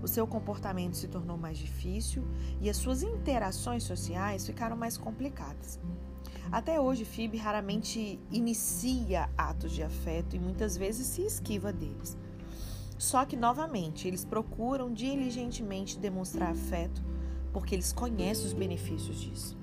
o 0.03 0.07
seu 0.07 0.27
comportamento 0.27 0.95
se 0.95 1.07
tornou 1.07 1.37
mais 1.37 1.57
difícil 1.57 2.23
e 2.61 2.69
as 2.69 2.77
suas 2.77 3.01
interações 3.01 3.83
sociais 3.83 4.45
ficaram 4.45 4.77
mais 4.77 4.95
complicadas. 4.95 5.79
Até 6.51 6.79
hoje, 6.79 7.03
Phoebe 7.03 7.37
raramente 7.37 8.19
inicia 8.31 9.27
atos 9.35 9.71
de 9.71 9.81
afeto 9.81 10.35
e 10.35 10.39
muitas 10.39 10.77
vezes 10.77 11.07
se 11.07 11.23
esquiva 11.23 11.73
deles. 11.73 12.15
Só 12.97 13.25
que, 13.25 13.35
novamente, 13.35 14.07
eles 14.07 14.25
procuram 14.25 14.91
diligentemente 14.91 15.99
demonstrar 15.99 16.51
afeto 16.51 17.03
porque 17.53 17.73
eles 17.73 17.91
conhecem 17.91 18.45
os 18.45 18.53
benefícios 18.53 19.19
disso. 19.19 19.57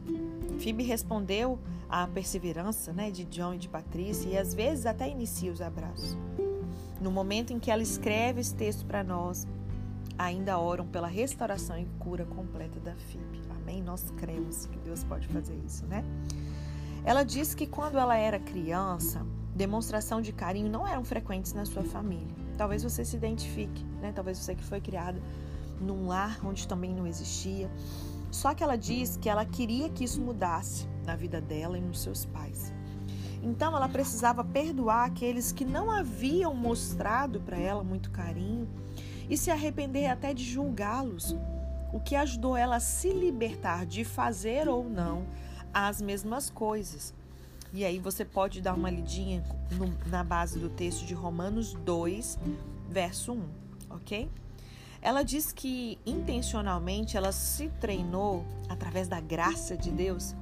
Phoebe 0.58 0.82
respondeu 0.82 1.58
à 1.88 2.06
perseverança 2.06 2.92
né, 2.92 3.10
de 3.10 3.24
John 3.24 3.54
e 3.54 3.58
de 3.58 3.68
Patrícia 3.68 4.28
e 4.28 4.36
às 4.36 4.54
vezes 4.54 4.86
até 4.86 5.08
inicia 5.08 5.52
os 5.52 5.60
abraços. 5.60 6.16
No 7.00 7.10
momento 7.10 7.52
em 7.52 7.58
que 7.58 7.70
ela 7.70 7.82
escreve 7.82 8.40
esse 8.40 8.54
texto 8.54 8.86
para 8.86 9.04
nós, 9.04 9.46
ainda 10.16 10.58
oram 10.58 10.86
pela 10.86 11.06
restauração 11.06 11.78
e 11.78 11.86
cura 11.98 12.24
completa 12.24 12.80
da 12.80 12.94
Phoebe. 12.94 13.42
Amém? 13.50 13.82
Nós 13.82 14.10
cremos 14.16 14.66
que 14.66 14.78
Deus 14.78 15.04
pode 15.04 15.26
fazer 15.28 15.56
isso, 15.64 15.86
né? 15.86 16.04
Ela 17.04 17.22
diz 17.22 17.54
que 17.54 17.66
quando 17.66 17.98
ela 17.98 18.16
era 18.16 18.38
criança, 18.38 19.24
demonstração 19.54 20.20
de 20.20 20.32
carinho 20.32 20.70
não 20.70 20.86
eram 20.86 21.04
frequentes 21.04 21.52
na 21.52 21.64
sua 21.64 21.82
família. 21.82 22.43
Talvez 22.56 22.82
você 22.82 23.04
se 23.04 23.16
identifique, 23.16 23.84
né? 24.00 24.12
Talvez 24.14 24.38
você 24.38 24.54
que 24.54 24.64
foi 24.64 24.80
criada 24.80 25.20
num 25.80 26.06
lar 26.06 26.38
onde 26.44 26.66
também 26.66 26.94
não 26.94 27.06
existia. 27.06 27.70
Só 28.30 28.54
que 28.54 28.62
ela 28.62 28.76
diz 28.76 29.16
que 29.16 29.28
ela 29.28 29.44
queria 29.44 29.88
que 29.88 30.04
isso 30.04 30.20
mudasse 30.20 30.88
na 31.04 31.14
vida 31.14 31.40
dela 31.40 31.78
e 31.78 31.80
nos 31.80 32.00
seus 32.00 32.24
pais. 32.24 32.72
Então 33.42 33.76
ela 33.76 33.88
precisava 33.88 34.42
perdoar 34.42 35.04
aqueles 35.04 35.52
que 35.52 35.64
não 35.64 35.90
haviam 35.90 36.54
mostrado 36.54 37.40
para 37.40 37.58
ela 37.58 37.84
muito 37.84 38.10
carinho 38.10 38.66
e 39.28 39.36
se 39.36 39.50
arrepender 39.50 40.06
até 40.06 40.32
de 40.32 40.42
julgá-los, 40.42 41.36
o 41.92 42.00
que 42.00 42.16
ajudou 42.16 42.56
ela 42.56 42.76
a 42.76 42.80
se 42.80 43.12
libertar 43.12 43.86
de 43.86 44.04
fazer 44.04 44.68
ou 44.68 44.88
não 44.88 45.26
as 45.72 46.00
mesmas 46.00 46.48
coisas. 46.48 47.14
E 47.74 47.84
aí 47.84 47.98
você 47.98 48.24
pode 48.24 48.60
dar 48.60 48.72
uma 48.72 48.88
lidinha 48.88 49.42
no, 49.72 49.92
na 50.08 50.22
base 50.22 50.60
do 50.60 50.68
texto 50.68 51.04
de 51.04 51.12
Romanos 51.12 51.74
2, 51.74 52.38
verso 52.88 53.32
1, 53.32 53.42
ok? 53.90 54.30
Ela 55.02 55.24
diz 55.24 55.52
que 55.52 55.98
intencionalmente 56.06 57.16
ela 57.16 57.32
se 57.32 57.68
treinou 57.80 58.44
através 58.68 59.08
da 59.08 59.18
graça 59.18 59.76
de 59.76 59.90
Deus 59.90 60.36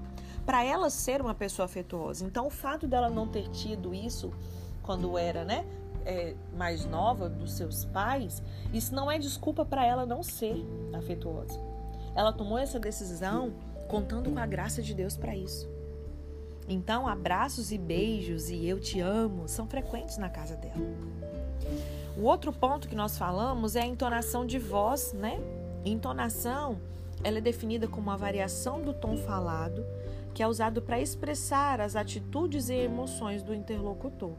para 0.45 0.63
ela 0.63 0.91
ser 0.91 1.23
uma 1.23 1.35
pessoa 1.35 1.65
afetuosa. 1.65 2.27
Então, 2.27 2.47
o 2.47 2.51
fato 2.51 2.87
dela 2.87 3.09
não 3.09 3.27
ter 3.27 3.49
tido 3.49 3.95
isso 3.95 4.31
quando 4.83 5.17
era, 5.17 5.43
né, 5.43 5.65
é, 6.05 6.35
mais 6.55 6.85
nova 6.85 7.31
dos 7.31 7.55
seus 7.55 7.87
pais, 7.87 8.43
isso 8.75 8.95
não 8.95 9.11
é 9.11 9.19
desculpa 9.19 9.65
para 9.65 9.87
ela 9.87 10.05
não 10.05 10.23
ser 10.23 10.63
afetuosa. 10.93 11.59
Ela 12.15 12.31
tomou 12.31 12.59
essa 12.59 12.79
decisão 12.79 13.55
contando 13.89 14.31
com 14.31 14.39
a 14.39 14.47
graça 14.47 14.83
de 14.83 14.93
Deus 14.93 15.17
para 15.17 15.35
isso. 15.35 15.67
Então, 16.73 17.07
abraços 17.07 17.71
e 17.71 17.77
beijos 17.77 18.49
e 18.49 18.67
eu 18.67 18.81
te 18.81 18.99
amo 18.99 19.47
são 19.47 19.67
frequentes 19.67 20.17
na 20.17 20.31
casa 20.31 20.57
dela. 20.57 20.81
O 22.17 22.23
outro 22.23 22.51
ponto 22.51 22.89
que 22.89 22.97
nós 22.97 23.19
falamos 23.19 23.77
é 23.77 23.83
a 23.83 23.87
entonação 23.87 24.47
de 24.47 24.59
voz, 24.59 25.13
né? 25.13 25.39
Entonação, 25.85 26.79
ela 27.23 27.39
é 27.39 27.41
definida 27.43 27.87
como 27.87 28.09
uma 28.09 28.17
variação 28.17 28.81
do 28.81 28.95
tom 28.95 29.19
falado 29.19 29.85
que 30.33 30.43
é 30.43 30.49
usado 30.49 30.81
para 30.81 30.99
expressar 30.99 31.79
as 31.79 31.95
atitudes 31.95 32.71
e 32.71 32.75
emoções 32.75 33.43
do 33.43 33.55
interlocutor. 33.55 34.33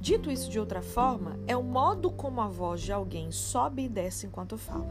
Dito 0.00 0.30
isso 0.30 0.48
de 0.48 0.58
outra 0.58 0.80
forma, 0.80 1.38
é 1.46 1.54
o 1.54 1.62
modo 1.62 2.10
como 2.10 2.40
a 2.40 2.48
voz 2.48 2.80
de 2.80 2.90
alguém 2.90 3.30
sobe 3.30 3.84
e 3.84 3.88
desce 3.90 4.26
enquanto 4.26 4.56
fala. 4.56 4.88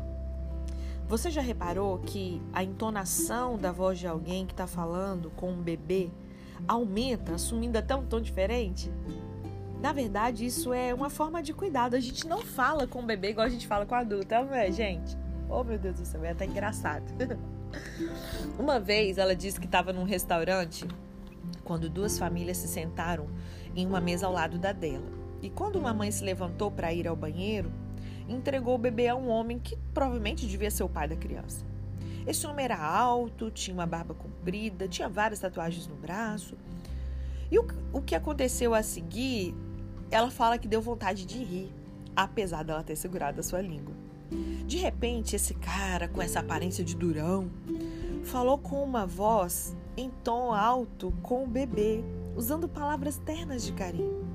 Você 1.09 1.31
já 1.31 1.41
reparou 1.41 1.97
que 1.97 2.39
a 2.53 2.63
entonação 2.63 3.57
da 3.57 3.71
voz 3.71 3.97
de 3.97 4.05
alguém 4.05 4.45
que 4.45 4.53
está 4.53 4.67
falando 4.67 5.31
com 5.31 5.51
um 5.51 5.59
bebê 5.59 6.11
aumenta, 6.67 7.33
assumindo 7.33 7.79
até 7.79 7.95
um 7.95 8.05
tom 8.05 8.21
diferente? 8.21 8.91
Na 9.81 9.91
verdade, 9.91 10.45
isso 10.45 10.71
é 10.71 10.93
uma 10.93 11.09
forma 11.09 11.41
de 11.41 11.51
cuidado. 11.51 11.95
A 11.95 11.99
gente 11.99 12.27
não 12.27 12.41
fala 12.41 12.85
com 12.85 12.99
o 12.99 13.05
bebê 13.05 13.31
igual 13.31 13.47
a 13.47 13.49
gente 13.49 13.65
fala 13.65 13.87
com 13.87 13.95
adulto, 13.95 14.31
é, 14.35 14.71
gente? 14.71 15.17
Oh, 15.49 15.63
meu 15.63 15.79
Deus 15.79 15.99
do 15.99 16.05
céu, 16.05 16.23
é 16.23 16.29
até 16.29 16.45
engraçado. 16.45 17.11
uma 18.59 18.79
vez 18.79 19.17
ela 19.17 19.35
disse 19.35 19.59
que 19.59 19.65
estava 19.65 19.91
num 19.91 20.03
restaurante 20.03 20.87
quando 21.63 21.89
duas 21.89 22.19
famílias 22.19 22.57
se 22.57 22.67
sentaram 22.67 23.25
em 23.75 23.87
uma 23.87 23.99
mesa 23.99 24.27
ao 24.27 24.33
lado 24.33 24.59
da 24.59 24.71
dela. 24.71 25.09
E 25.41 25.49
quando 25.49 25.77
uma 25.77 25.91
mãe 25.91 26.11
se 26.11 26.23
levantou 26.23 26.69
para 26.69 26.93
ir 26.93 27.07
ao 27.07 27.15
banheiro, 27.15 27.71
entregou 28.29 28.75
o 28.75 28.77
bebê 28.77 29.07
a 29.07 29.15
um 29.15 29.27
homem 29.29 29.59
que 29.59 29.75
provavelmente 29.93 30.47
devia 30.47 30.71
ser 30.71 30.83
o 30.83 30.89
pai 30.89 31.07
da 31.07 31.15
criança. 31.15 31.65
Esse 32.27 32.45
homem 32.45 32.63
era 32.63 32.77
alto, 32.77 33.49
tinha 33.49 33.73
uma 33.73 33.87
barba 33.87 34.13
comprida, 34.13 34.87
tinha 34.87 35.09
várias 35.09 35.39
tatuagens 35.39 35.87
no 35.87 35.95
braço. 35.95 36.55
E 37.51 37.57
o, 37.57 37.65
o 37.91 38.01
que 38.01 38.13
aconteceu 38.13 38.73
a 38.73 38.83
seguir, 38.83 39.55
ela 40.11 40.29
fala 40.29 40.57
que 40.57 40.67
deu 40.67 40.81
vontade 40.81 41.25
de 41.25 41.43
rir, 41.43 41.73
apesar 42.15 42.63
dela 42.63 42.83
ter 42.83 42.95
segurado 42.95 43.39
a 43.39 43.43
sua 43.43 43.61
língua. 43.61 43.95
De 44.67 44.77
repente, 44.77 45.35
esse 45.35 45.55
cara, 45.55 46.07
com 46.07 46.21
essa 46.21 46.39
aparência 46.39 46.83
de 46.83 46.95
durão, 46.95 47.49
falou 48.23 48.59
com 48.59 48.83
uma 48.83 49.07
voz 49.07 49.75
em 49.97 50.11
tom 50.23 50.53
alto 50.53 51.11
com 51.23 51.43
o 51.43 51.47
bebê, 51.47 52.03
usando 52.35 52.69
palavras 52.69 53.17
ternas 53.17 53.63
de 53.63 53.73
carinho. 53.73 54.28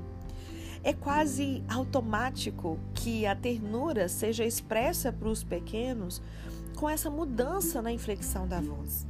É 0.85 0.93
quase 0.93 1.63
automático 1.67 2.77
que 2.93 3.25
a 3.25 3.35
ternura 3.35 4.07
seja 4.07 4.45
expressa 4.45 5.11
para 5.11 5.27
os 5.27 5.43
pequenos 5.43 6.21
com 6.75 6.87
essa 6.87 7.09
mudança 7.09 7.81
na 7.81 7.91
inflexão 7.91 8.47
da 8.47 8.61
voz. 8.61 9.07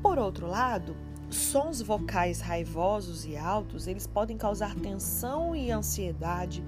Por 0.00 0.18
outro 0.18 0.46
lado, 0.46 0.96
sons 1.28 1.82
vocais 1.82 2.40
raivosos 2.40 3.26
e 3.26 3.36
altos, 3.36 3.86
eles 3.86 4.06
podem 4.06 4.38
causar 4.38 4.74
tensão 4.76 5.54
e 5.54 5.70
ansiedade, 5.70 6.64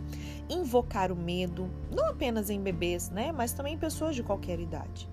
invocar 0.50 1.10
o 1.10 1.16
medo, 1.16 1.70
não 1.90 2.08
apenas 2.08 2.50
em 2.50 2.60
bebês, 2.60 3.08
né, 3.08 3.32
mas 3.32 3.54
também 3.54 3.72
em 3.72 3.78
pessoas 3.78 4.14
de 4.14 4.22
qualquer 4.22 4.60
idade. 4.60 5.08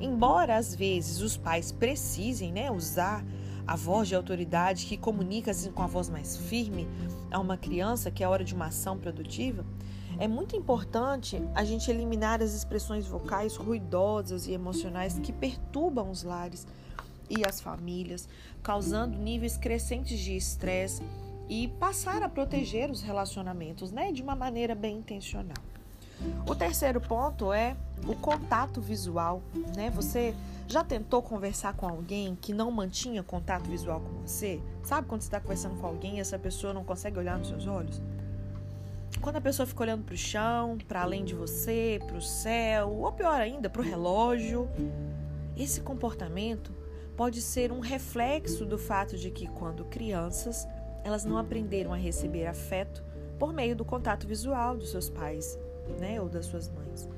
Embora 0.00 0.56
às 0.56 0.74
vezes 0.74 1.20
os 1.20 1.36
pais 1.36 1.70
precisem, 1.70 2.50
né, 2.50 2.70
usar 2.70 3.22
a 3.68 3.76
voz 3.76 4.08
de 4.08 4.14
autoridade 4.14 4.86
que 4.86 4.96
comunica 4.96 5.50
assim, 5.50 5.70
com 5.70 5.82
a 5.82 5.86
voz 5.86 6.08
mais 6.08 6.38
firme 6.38 6.88
a 7.30 7.38
uma 7.38 7.58
criança 7.58 8.10
que 8.10 8.24
é 8.24 8.28
hora 8.28 8.42
de 8.42 8.54
uma 8.54 8.68
ação 8.68 8.96
produtiva, 8.96 9.62
é 10.18 10.26
muito 10.26 10.56
importante 10.56 11.40
a 11.54 11.62
gente 11.64 11.90
eliminar 11.90 12.42
as 12.42 12.54
expressões 12.54 13.06
vocais 13.06 13.56
ruidosas 13.56 14.46
e 14.46 14.52
emocionais 14.52 15.18
que 15.18 15.30
perturbam 15.30 16.10
os 16.10 16.22
lares 16.22 16.66
e 17.28 17.46
as 17.46 17.60
famílias, 17.60 18.26
causando 18.62 19.18
níveis 19.18 19.58
crescentes 19.58 20.18
de 20.18 20.34
estresse 20.34 21.02
e 21.46 21.68
passar 21.68 22.22
a 22.22 22.28
proteger 22.28 22.90
os 22.90 23.02
relacionamentos, 23.02 23.92
né, 23.92 24.10
de 24.12 24.22
uma 24.22 24.34
maneira 24.34 24.74
bem 24.74 24.96
intencional. 24.96 25.62
O 26.48 26.54
terceiro 26.54 27.02
ponto 27.02 27.52
é 27.52 27.76
o 28.06 28.16
contato 28.16 28.80
visual, 28.80 29.42
né? 29.76 29.88
Você 29.90 30.34
já 30.68 30.84
tentou 30.84 31.22
conversar 31.22 31.72
com 31.72 31.88
alguém 31.88 32.36
que 32.36 32.52
não 32.52 32.70
mantinha 32.70 33.22
contato 33.22 33.68
visual 33.70 34.00
com 34.00 34.26
você? 34.26 34.60
Sabe 34.84 35.08
quando 35.08 35.22
você 35.22 35.28
está 35.28 35.40
conversando 35.40 35.80
com 35.80 35.86
alguém 35.86 36.18
e 36.18 36.20
essa 36.20 36.38
pessoa 36.38 36.74
não 36.74 36.84
consegue 36.84 37.18
olhar 37.18 37.38
nos 37.38 37.48
seus 37.48 37.66
olhos? 37.66 38.02
Quando 39.22 39.36
a 39.36 39.40
pessoa 39.40 39.66
fica 39.66 39.82
olhando 39.82 40.04
para 40.04 40.14
o 40.14 40.18
chão, 40.18 40.76
para 40.86 41.02
além 41.02 41.24
de 41.24 41.34
você, 41.34 41.98
para 42.06 42.18
o 42.18 42.22
céu, 42.22 42.90
ou 42.90 43.10
pior 43.10 43.40
ainda, 43.40 43.70
para 43.70 43.80
o 43.80 43.84
relógio. 43.84 44.68
Esse 45.56 45.80
comportamento 45.80 46.70
pode 47.16 47.40
ser 47.40 47.72
um 47.72 47.80
reflexo 47.80 48.66
do 48.66 48.78
fato 48.78 49.16
de 49.16 49.30
que, 49.30 49.48
quando 49.48 49.86
crianças, 49.86 50.68
elas 51.02 51.24
não 51.24 51.38
aprenderam 51.38 51.92
a 51.92 51.96
receber 51.96 52.46
afeto 52.46 53.02
por 53.38 53.52
meio 53.52 53.74
do 53.74 53.84
contato 53.84 54.26
visual 54.26 54.76
dos 54.76 54.90
seus 54.90 55.08
pais 55.08 55.58
né, 55.98 56.20
ou 56.20 56.28
das 56.28 56.46
suas 56.46 56.68
mães. 56.68 57.08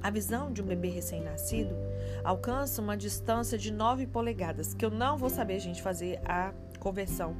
A 0.00 0.10
visão 0.10 0.52
de 0.52 0.62
um 0.62 0.66
bebê 0.66 0.88
recém-nascido 0.88 1.74
alcança 2.24 2.80
uma 2.80 2.96
distância 2.96 3.58
de 3.58 3.72
9 3.72 4.06
polegadas, 4.06 4.74
que 4.74 4.84
eu 4.84 4.90
não 4.90 5.16
vou 5.16 5.30
saber, 5.30 5.58
gente, 5.60 5.82
fazer 5.82 6.20
a 6.24 6.52
conversão 6.78 7.36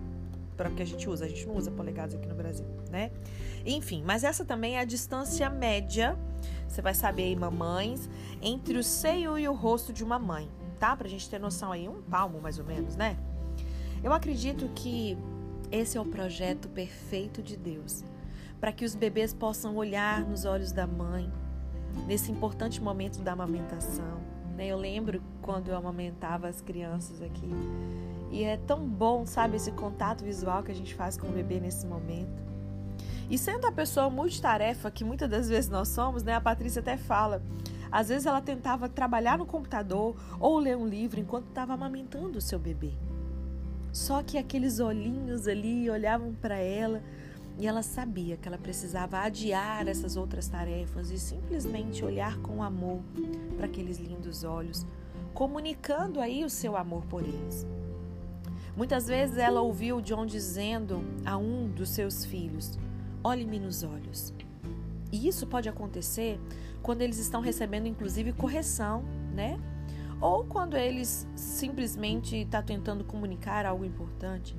para 0.57 0.69
o 0.69 0.75
que 0.75 0.83
a 0.83 0.87
gente 0.87 1.09
usa. 1.09 1.25
A 1.25 1.29
gente 1.29 1.47
não 1.47 1.57
usa 1.57 1.71
polegadas 1.71 2.15
aqui 2.15 2.29
no 2.29 2.35
Brasil, 2.35 2.67
né? 2.91 3.11
Enfim, 3.65 4.03
mas 4.05 4.25
essa 4.25 4.45
também 4.45 4.77
é 4.77 4.81
a 4.81 4.85
distância 4.85 5.49
média, 5.49 6.19
você 6.67 6.83
vai 6.83 6.95
saber 6.95 7.25
aí, 7.25 7.37
mamães, 7.37 8.09
entre 8.41 8.77
o 8.79 8.83
seio 8.83 9.39
e 9.39 9.49
o 9.49 9.55
rosto 9.55 9.93
de 9.93 10.03
uma 10.03 10.19
mãe, 10.19 10.49
tá? 10.79 10.97
Pra 10.97 11.09
gente 11.09 11.29
ter 11.29 11.39
noção 11.39 11.73
aí, 11.73 11.89
um 11.89 12.03
palmo 12.03 12.41
mais 12.41 12.59
ou 12.59 12.65
menos, 12.65 12.97
né? 12.97 13.17
Eu 14.03 14.13
acredito 14.13 14.69
que 14.75 15.17
esse 15.71 15.97
é 15.97 16.01
o 16.01 16.05
projeto 16.05 16.69
perfeito 16.69 17.43
de 17.43 17.57
Deus, 17.57 18.05
para 18.61 18.73
que 18.73 18.85
os 18.85 18.95
bebês 18.95 19.33
possam 19.33 19.77
olhar 19.77 20.21
nos 20.25 20.45
olhos 20.45 20.73
da 20.73 20.87
mãe, 20.87 21.33
nesse 22.07 22.31
importante 22.33 22.81
momento 22.81 23.21
da 23.21 23.33
amamentação. 23.33 24.32
Né? 24.57 24.67
Eu 24.67 24.77
lembro 24.77 25.23
quando 25.41 25.69
eu 25.69 25.77
amamentava 25.77 26.49
as 26.49 26.61
crianças 26.61 27.21
aqui. 27.23 27.51
E 28.31 28.45
é 28.45 28.57
tão 28.57 28.87
bom, 28.87 29.27
sabe, 29.27 29.57
esse 29.57 29.73
contato 29.73 30.25
visual 30.25 30.63
que 30.63 30.73
a 30.73 30.75
gente 30.75 30.95
faz 30.95 31.17
com 31.17 31.27
o 31.27 31.33
bebê 31.33 31.61
nesse 31.61 31.87
momento. 31.87 32.43
E 33.31 33.39
sendo 33.39 33.67
a 33.67 33.73
pessoa 33.73 34.11
multitarefa 34.11 34.91
que 34.91 35.05
muitas 35.05 35.29
das 35.29 35.49
vezes 35.49 35.71
nós 35.71 35.89
somos, 35.89 36.23
né? 36.23 36.35
A 36.35 36.41
Patrícia 36.41 36.81
até 36.81 36.97
fala: 36.97 37.43
Às 37.91 38.09
vezes 38.09 38.27
ela 38.27 38.41
tentava 38.41 38.89
trabalhar 38.89 39.39
no 39.39 39.47
computador 39.47 40.17
ou 40.41 40.59
ler 40.59 40.77
um 40.77 40.87
livro 40.87 41.21
enquanto 41.21 41.49
estava 41.49 41.75
amamentando 41.75 42.39
o 42.39 42.43
seu 42.43 42.59
bebê. 42.59 42.93
Só 43.93 44.23
que 44.23 44.39
aqueles 44.39 44.81
olhinhos 44.81 45.47
ali 45.47 45.89
olhavam 45.91 46.35
para 46.35 46.57
ela 46.57 47.03
e 47.59 47.67
ela 47.67 47.83
sabia 47.83 48.37
que 48.37 48.49
ela 48.49 48.59
precisava 48.59 49.19
adiar 49.19 49.87
essas 49.87 50.17
outras 50.17 50.49
tarefas 50.49 51.11
e 51.11 51.19
simplesmente 51.19 52.05
olhar 52.05 52.39
com 52.39 52.63
amor 52.63 53.01
para 53.57 53.67
aqueles 53.67 53.99
lindos 53.99 54.43
olhos, 54.43 54.87
comunicando 55.35 56.21
aí 56.21 56.45
o 56.45 56.51
seu 56.51 56.77
amor 56.77 57.05
por 57.07 57.23
eles. 57.23 57.67
Muitas 58.77 59.07
vezes 59.07 59.37
ela 59.37 59.61
ouviu 59.61 60.01
John 60.01 60.25
dizendo 60.25 61.05
a 61.25 61.37
um 61.37 61.69
dos 61.69 61.91
seus 61.91 62.25
filhos: 62.25 62.79
Olhe-me 63.23 63.59
nos 63.59 63.83
olhos. 63.83 64.33
E 65.13 65.29
isso 65.29 65.47
pode 65.47 65.69
acontecer 65.69 66.41
quando 66.83 67.03
eles 67.03 67.19
estão 67.19 67.43
recebendo, 67.43 67.87
inclusive, 67.87 68.33
correção, 68.33 69.05
né? 69.35 69.61
Ou 70.21 70.45
quando 70.45 70.77
eles 70.77 71.29
simplesmente 71.37 72.37
estão 72.37 72.61
tá 72.61 72.67
tentando 72.67 73.05
comunicar 73.05 73.67
algo 73.67 73.85
importante. 73.85 74.57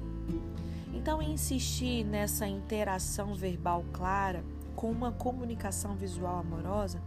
Então, 0.93 1.21
insistir 1.21 2.03
nessa 2.03 2.47
interação 2.47 3.33
verbal 3.33 3.83
clara 3.91 4.43
com 4.75 4.91
uma 4.91 5.11
comunicação 5.11 5.95
visual 5.95 6.39
amorosa 6.39 7.01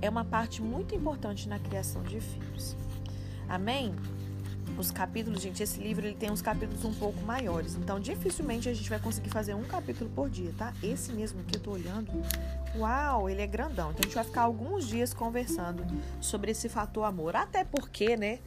é 0.00 0.08
uma 0.08 0.24
parte 0.24 0.62
muito 0.62 0.94
importante 0.94 1.48
na 1.48 1.58
criação 1.58 2.02
de 2.02 2.20
filhos. 2.20 2.76
Amém? 3.48 3.94
os 4.76 4.90
capítulos, 4.90 5.40
gente, 5.40 5.62
esse 5.62 5.80
livro 5.80 6.06
ele 6.06 6.14
tem 6.14 6.30
uns 6.30 6.40
capítulos 6.40 6.84
um 6.84 6.94
pouco 6.94 7.20
maiores, 7.22 7.74
então 7.76 7.98
dificilmente 7.98 8.68
a 8.68 8.74
gente 8.74 8.88
vai 8.88 8.98
conseguir 8.98 9.30
fazer 9.30 9.54
um 9.54 9.64
capítulo 9.64 10.10
por 10.10 10.30
dia, 10.30 10.52
tá? 10.56 10.72
Esse 10.82 11.12
mesmo 11.12 11.42
que 11.44 11.56
eu 11.56 11.60
tô 11.60 11.72
olhando, 11.72 12.10
uau, 12.76 13.28
ele 13.28 13.42
é 13.42 13.46
grandão. 13.46 13.90
Então 13.90 14.00
a 14.00 14.02
gente 14.02 14.14
vai 14.14 14.24
ficar 14.24 14.42
alguns 14.42 14.86
dias 14.86 15.12
conversando 15.12 15.84
sobre 16.20 16.52
esse 16.52 16.68
fator 16.68 17.04
amor, 17.04 17.34
até 17.34 17.64
porque, 17.64 18.16
né, 18.16 18.38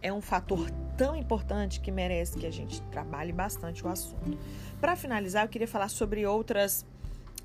é 0.00 0.12
um 0.12 0.20
fator 0.20 0.70
tão 0.96 1.14
importante 1.16 1.80
que 1.80 1.90
merece 1.90 2.38
que 2.38 2.46
a 2.46 2.50
gente 2.50 2.80
trabalhe 2.82 3.32
bastante 3.32 3.84
o 3.84 3.88
assunto. 3.88 4.38
Para 4.80 4.96
finalizar, 4.96 5.44
eu 5.44 5.48
queria 5.48 5.68
falar 5.68 5.88
sobre 5.88 6.26
outras 6.26 6.86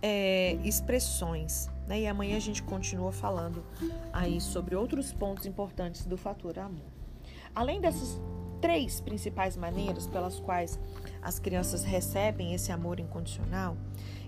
é, 0.02 0.54
expressões, 0.64 1.70
né? 1.88 2.02
E 2.02 2.08
amanhã 2.08 2.38
a 2.38 2.42
gente 2.42 2.64
continua 2.64 3.12
falando 3.12 3.64
aí 4.14 4.40
sobre 4.40 4.76
outros 4.76 5.12
pontos 5.12 5.46
importantes 5.46 6.06
do 6.06 6.18
fator 6.18 6.58
amor. 6.60 6.86
Além 7.54 7.82
dessas 7.82 8.20
três 8.62 9.02
principais 9.02 9.58
maneiras 9.58 10.06
pelas 10.08 10.40
quais 10.40 10.80
as 11.21 11.39
crianças 11.39 11.84
recebem 11.84 12.53
esse 12.53 12.71
amor 12.71 12.99
incondicional, 12.99 13.75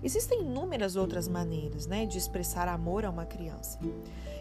existem 0.02 0.42
inúmeras 0.42 0.96
outras 0.96 1.28
maneiras 1.28 1.86
né, 1.86 2.06
de 2.06 2.18
expressar 2.18 2.68
amor 2.68 3.04
a 3.04 3.10
uma 3.10 3.24
criança. 3.24 3.78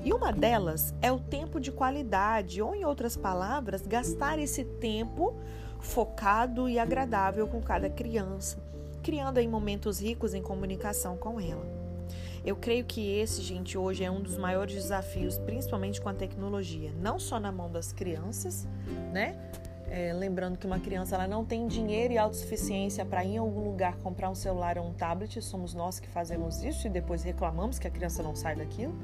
E 0.04 0.12
uma 0.12 0.32
delas 0.32 0.94
é 1.02 1.12
o 1.12 1.20
tempo 1.20 1.60
de 1.60 1.72
qualidade, 1.72 2.62
ou 2.62 2.74
em 2.74 2.84
outras 2.84 3.16
palavras, 3.16 3.86
gastar 3.86 4.40
esse 4.40 4.64
tempo 4.64 5.36
focado 5.80 6.68
e 6.68 6.80
agradável 6.80 7.48
com 7.48 7.62
cada 7.62 7.90
criança, 7.90 8.58
criando 9.04 9.38
aí 9.38 9.48
momentos 9.48 10.02
ricos 10.02 10.34
em 10.34 10.42
comunicação 10.42 11.18
com 11.18 11.40
ela. 11.40 11.82
Eu 12.44 12.56
creio 12.56 12.84
que 12.84 13.08
esse, 13.20 13.42
gente, 13.42 13.78
hoje 13.78 14.04
é 14.04 14.10
um 14.10 14.20
dos 14.20 14.36
maiores 14.36 14.74
desafios, 14.74 15.38
principalmente 15.38 16.02
com 16.02 16.10
a 16.10 16.14
tecnologia, 16.14 16.92
não 17.00 17.20
só 17.20 17.40
na 17.40 17.52
mão 17.52 17.72
das 17.72 17.92
crianças, 17.92 18.68
né? 19.14 19.38
É, 19.94 20.14
lembrando 20.14 20.58
que 20.58 20.66
uma 20.66 20.80
criança 20.80 21.16
ela 21.16 21.28
não 21.28 21.44
tem 21.44 21.68
dinheiro 21.68 22.14
e 22.14 22.18
autossuficiência 22.18 23.04
para 23.04 23.26
ir 23.26 23.34
em 23.34 23.38
algum 23.40 23.66
lugar 23.66 23.98
comprar 23.98 24.30
um 24.30 24.36
celular 24.36 24.78
ou 24.78 24.88
um 24.88 24.94
tablet, 24.94 25.42
somos 25.42 25.74
nós 25.74 26.00
que 26.00 26.08
fazemos 26.08 26.64
isso 26.64 26.88
e 26.88 26.90
depois 26.90 27.24
reclamamos 27.24 27.78
que 27.78 27.86
a 27.86 27.92
criança 27.92 28.24
não 28.24 28.34
sai 28.34 28.56
daquilo. 28.56 28.96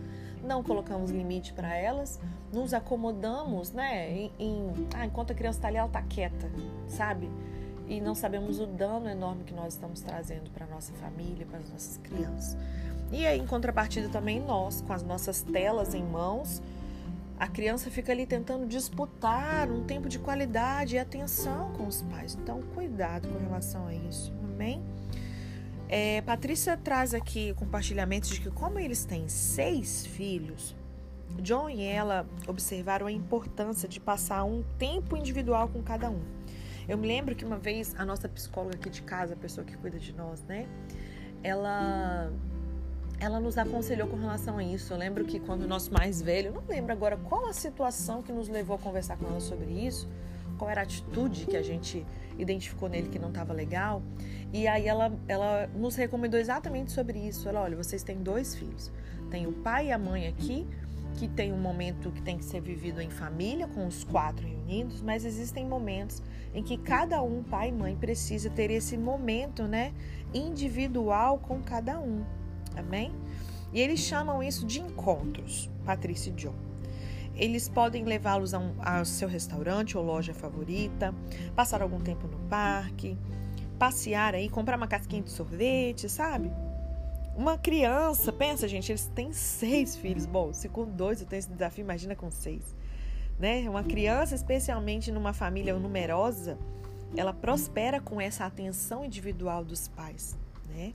Não 0.42 0.64
colocamos 0.64 1.12
limite 1.12 1.52
para 1.52 1.76
elas, 1.76 2.22
nos 2.54 2.74
acomodamos, 2.74 3.74
né? 3.74 4.10
Em, 4.10 4.32
em 4.40 4.88
ah, 4.96 5.06
enquanto 5.06 5.32
a 5.32 5.36
criança 5.36 5.60
está 5.60 5.68
ali, 5.68 5.76
ela 5.76 5.88
está 5.88 6.02
quieta, 6.04 6.50
sabe? 6.88 7.30
E 7.86 8.00
não 8.00 8.16
sabemos 8.16 8.62
o 8.62 8.66
dano 8.66 9.10
enorme 9.10 9.44
que 9.44 9.54
nós 9.54 9.74
estamos 9.74 10.00
trazendo 10.00 10.50
para 10.52 10.66
nossa 10.68 10.94
família, 10.94 11.46
para 11.46 11.60
as 11.60 11.70
nossas 11.70 11.98
crianças. 11.98 12.56
E 13.12 13.28
aí, 13.28 13.38
em 13.38 13.46
contrapartida, 13.46 14.08
também 14.08 14.40
nós, 14.40 14.80
com 14.80 14.94
as 14.94 15.04
nossas 15.04 15.42
telas 15.42 15.94
em 15.94 16.04
mãos, 16.04 16.62
a 17.40 17.48
criança 17.48 17.92
fica 17.92 18.12
ali 18.12 18.26
tentando 18.26 18.66
disputar 18.66 19.70
um 19.70 19.84
tempo 19.84 20.10
de 20.10 20.18
qualidade 20.18 20.96
e 20.96 21.00
atenção 21.00 21.72
com 21.74 21.86
os 21.86 22.02
pais. 22.02 22.38
Então, 22.42 22.62
cuidado 22.74 23.28
com 23.28 23.38
relação 23.38 23.86
a 23.88 23.94
isso, 23.94 24.34
amém? 24.44 24.84
É, 25.88 26.22
Patrícia 26.22 26.76
traz 26.76 27.14
aqui 27.14 27.54
compartilhamentos 27.54 28.30
de 28.30 28.42
que, 28.42 28.50
como 28.50 28.80
eles 28.80 29.06
têm 29.06 29.30
seis 29.30 30.06
filhos, 30.06 30.76
John 31.42 31.70
e 31.70 31.84
ela 31.84 32.26
observaram 32.48 33.06
a 33.06 33.12
importância 33.12 33.88
de 33.88 34.00
passar 34.00 34.44
um 34.44 34.64
tempo 34.78 35.16
individual 35.16 35.70
com 35.70 35.82
cada 35.84 36.10
um. 36.10 36.22
Eu 36.88 36.98
me 36.98 37.08
lembro 37.08 37.36
que 37.36 37.46
uma 37.46 37.58
vez 37.58 37.94
a 37.98 38.06
nossa 38.06 38.28
psicóloga 38.28 38.76
aqui 38.76 38.90
de 38.90 39.02
casa, 39.02 39.34
a 39.34 39.38
pessoa 39.38 39.66
que 39.66 39.78
cuida 39.78 40.00
de 40.00 40.14
nós, 40.14 40.42
né? 40.44 40.68
Ela 41.44 42.32
ela 43.20 43.40
nos 43.40 43.58
aconselhou 43.58 44.08
com 44.08 44.16
relação 44.16 44.58
a 44.58 44.64
isso. 44.64 44.94
Eu 44.94 44.98
lembro 44.98 45.26
que 45.26 45.40
quando 45.40 45.64
o 45.64 45.68
nosso 45.68 45.92
mais 45.92 46.22
velho, 46.22 46.52
não 46.54 46.64
lembro 46.68 46.92
agora 46.92 47.18
qual 47.18 47.48
a 47.48 47.54
situação 47.54 48.22
que 48.22 48.32
nos 48.32 48.48
levou 48.48 48.76
a 48.76 48.80
conversar 48.80 49.18
com 49.18 49.26
ela 49.28 49.40
sobre 49.40 49.72
isso, 49.72 50.08
qual 50.58 50.70
era 50.70 50.82
a 50.82 50.84
atitude 50.84 51.46
que 51.46 51.58
a 51.58 51.62
gente 51.62 52.06
identificou 52.38 52.88
nele 52.88 53.10
que 53.10 53.20
não 53.20 53.30
estava 53.30 53.54
legal. 53.54 54.02
E 54.54 54.68
aí 54.68 54.88
ela, 54.88 55.12
ela 55.28 55.68
nos 55.76 55.96
recomendou 55.96 56.40
exatamente 56.40 56.92
sobre 56.92 57.20
isso. 57.20 57.50
Ela, 57.50 57.62
olha, 57.62 57.76
vocês 57.76 58.04
têm 58.04 58.18
dois 58.18 58.56
filhos. 58.56 58.92
Tem 59.30 59.48
o 59.48 59.52
pai 59.52 59.88
e 59.88 59.92
a 59.92 59.98
mãe 59.98 60.28
aqui, 60.28 60.66
que 61.16 61.28
tem 61.28 61.52
um 61.52 61.58
momento 61.58 62.12
que 62.12 62.22
tem 62.22 62.38
que 62.38 62.46
ser 62.46 62.62
vivido 62.62 63.02
em 63.02 63.10
família, 63.10 63.68
com 63.68 63.88
os 63.88 64.04
quatro 64.04 64.48
reunidos, 64.48 65.02
mas 65.02 65.26
existem 65.26 65.66
momentos 65.66 66.22
em 66.54 66.64
que 66.64 66.78
cada 66.78 67.22
um, 67.22 67.44
pai 67.44 67.70
e 67.70 67.72
mãe, 67.72 67.96
precisa 67.96 68.50
ter 68.50 68.70
esse 68.72 68.98
momento, 68.98 69.64
né, 69.64 69.94
individual 70.34 71.40
com 71.40 71.62
cada 71.62 72.00
um. 72.00 72.24
Amém? 72.80 73.12
E 73.74 73.80
eles 73.80 74.00
chamam 74.00 74.42
isso 74.42 74.66
de 74.66 74.80
encontros, 74.80 75.70
Patrícia 75.86 76.30
e 76.30 76.34
John. 76.34 76.56
Eles 77.36 77.70
podem 77.70 78.04
levá-los 78.04 78.54
um, 78.54 78.74
ao 78.80 79.06
seu 79.06 79.28
restaurante 79.28 79.98
ou 79.98 80.04
loja 80.04 80.34
favorita, 80.34 81.14
passar 81.56 81.82
algum 81.82 82.00
tempo 82.00 82.28
no 82.28 82.40
parque, 82.50 83.18
passear 83.78 84.34
aí, 84.34 84.50
comprar 84.50 84.78
uma 84.78 84.88
casquinha 84.88 85.22
de 85.22 85.30
sorvete, 85.30 86.10
sabe? 86.10 86.52
Uma 87.36 87.56
criança, 87.56 88.34
pensa, 88.34 88.68
gente, 88.68 88.92
eles 88.92 89.06
têm 89.14 89.32
seis 89.32 89.96
filhos. 89.96 90.26
Bom, 90.26 90.52
se 90.52 90.68
com 90.68 90.86
dois 90.86 91.22
eu 91.22 91.28
tenho 91.28 91.40
esse 91.40 91.52
desafio, 91.52 91.84
imagina 91.84 92.16
com 92.16 92.32
seis. 92.32 92.76
Né? 93.38 93.70
Uma 93.70 93.84
criança, 93.84 94.34
especialmente 94.34 95.12
numa 95.12 95.34
família 95.34 95.78
numerosa, 95.78 96.58
ela 97.16 97.34
prospera 97.34 98.02
com 98.02 98.20
essa 98.20 98.46
atenção 98.46 99.06
individual 99.06 99.64
dos 99.64 99.88
pais, 99.88 100.36
né? 100.68 100.94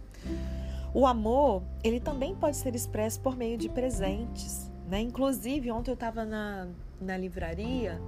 O 0.94 1.06
amor, 1.06 1.62
ele 1.82 2.00
também 2.00 2.34
pode 2.34 2.56
ser 2.56 2.74
expresso 2.74 3.20
por 3.20 3.36
meio 3.36 3.56
de 3.56 3.68
presentes, 3.68 4.70
né? 4.86 5.00
Inclusive, 5.00 5.70
ontem 5.70 5.90
eu 5.90 5.94
estava 5.94 6.24
na, 6.24 6.68
na 7.00 7.16
livraria 7.16 7.98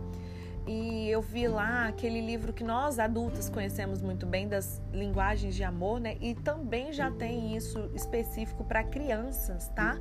e 0.66 1.08
eu 1.08 1.22
vi 1.22 1.48
lá 1.48 1.88
aquele 1.88 2.20
livro 2.20 2.52
que 2.52 2.62
nós 2.62 2.98
adultos 2.98 3.48
conhecemos 3.48 4.02
muito 4.02 4.26
bem 4.26 4.48
das 4.48 4.82
linguagens 4.92 5.54
de 5.54 5.64
amor, 5.64 5.98
né? 5.98 6.16
E 6.20 6.34
também 6.34 6.92
já 6.92 7.10
tem 7.10 7.56
isso 7.56 7.90
específico 7.94 8.64
para 8.64 8.84
crianças, 8.84 9.68
tá? 9.68 9.98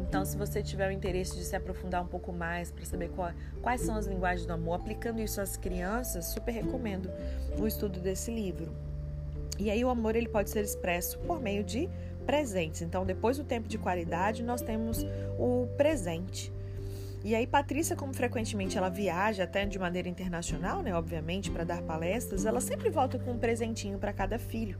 Então, 0.00 0.24
se 0.24 0.36
você 0.36 0.62
tiver 0.62 0.88
o 0.88 0.92
interesse 0.92 1.36
de 1.36 1.44
se 1.44 1.56
aprofundar 1.56 2.02
um 2.02 2.06
pouco 2.06 2.32
mais 2.32 2.70
para 2.70 2.84
saber 2.84 3.10
qual, 3.10 3.32
quais 3.60 3.80
são 3.80 3.96
as 3.96 4.06
linguagens 4.06 4.46
do 4.46 4.52
amor, 4.52 4.74
aplicando 4.74 5.20
isso 5.20 5.40
às 5.40 5.56
crianças, 5.56 6.26
super 6.26 6.52
recomendo 6.52 7.10
o 7.58 7.66
estudo 7.66 7.98
desse 7.98 8.30
livro. 8.30 8.72
E 9.58 9.70
aí 9.70 9.84
o 9.84 9.88
amor 9.88 10.16
ele 10.16 10.28
pode 10.28 10.50
ser 10.50 10.64
expresso 10.64 11.18
por 11.20 11.40
meio 11.40 11.62
de 11.62 11.88
presentes. 12.22 12.82
Então, 12.82 13.04
depois 13.04 13.36
do 13.36 13.44
tempo 13.44 13.68
de 13.68 13.78
qualidade, 13.78 14.42
nós 14.42 14.62
temos 14.62 15.04
o 15.38 15.66
presente. 15.76 16.52
E 17.24 17.36
aí, 17.36 17.46
Patrícia, 17.46 17.94
como 17.94 18.12
frequentemente 18.12 18.76
ela 18.76 18.88
viaja 18.88 19.44
até 19.44 19.64
de 19.64 19.78
maneira 19.78 20.08
internacional, 20.08 20.82
né, 20.82 20.92
obviamente, 20.94 21.52
para 21.52 21.62
dar 21.62 21.80
palestras, 21.82 22.44
ela 22.44 22.60
sempre 22.60 22.90
volta 22.90 23.16
com 23.16 23.32
um 23.32 23.38
presentinho 23.38 23.96
para 23.96 24.12
cada 24.12 24.38
filho. 24.38 24.76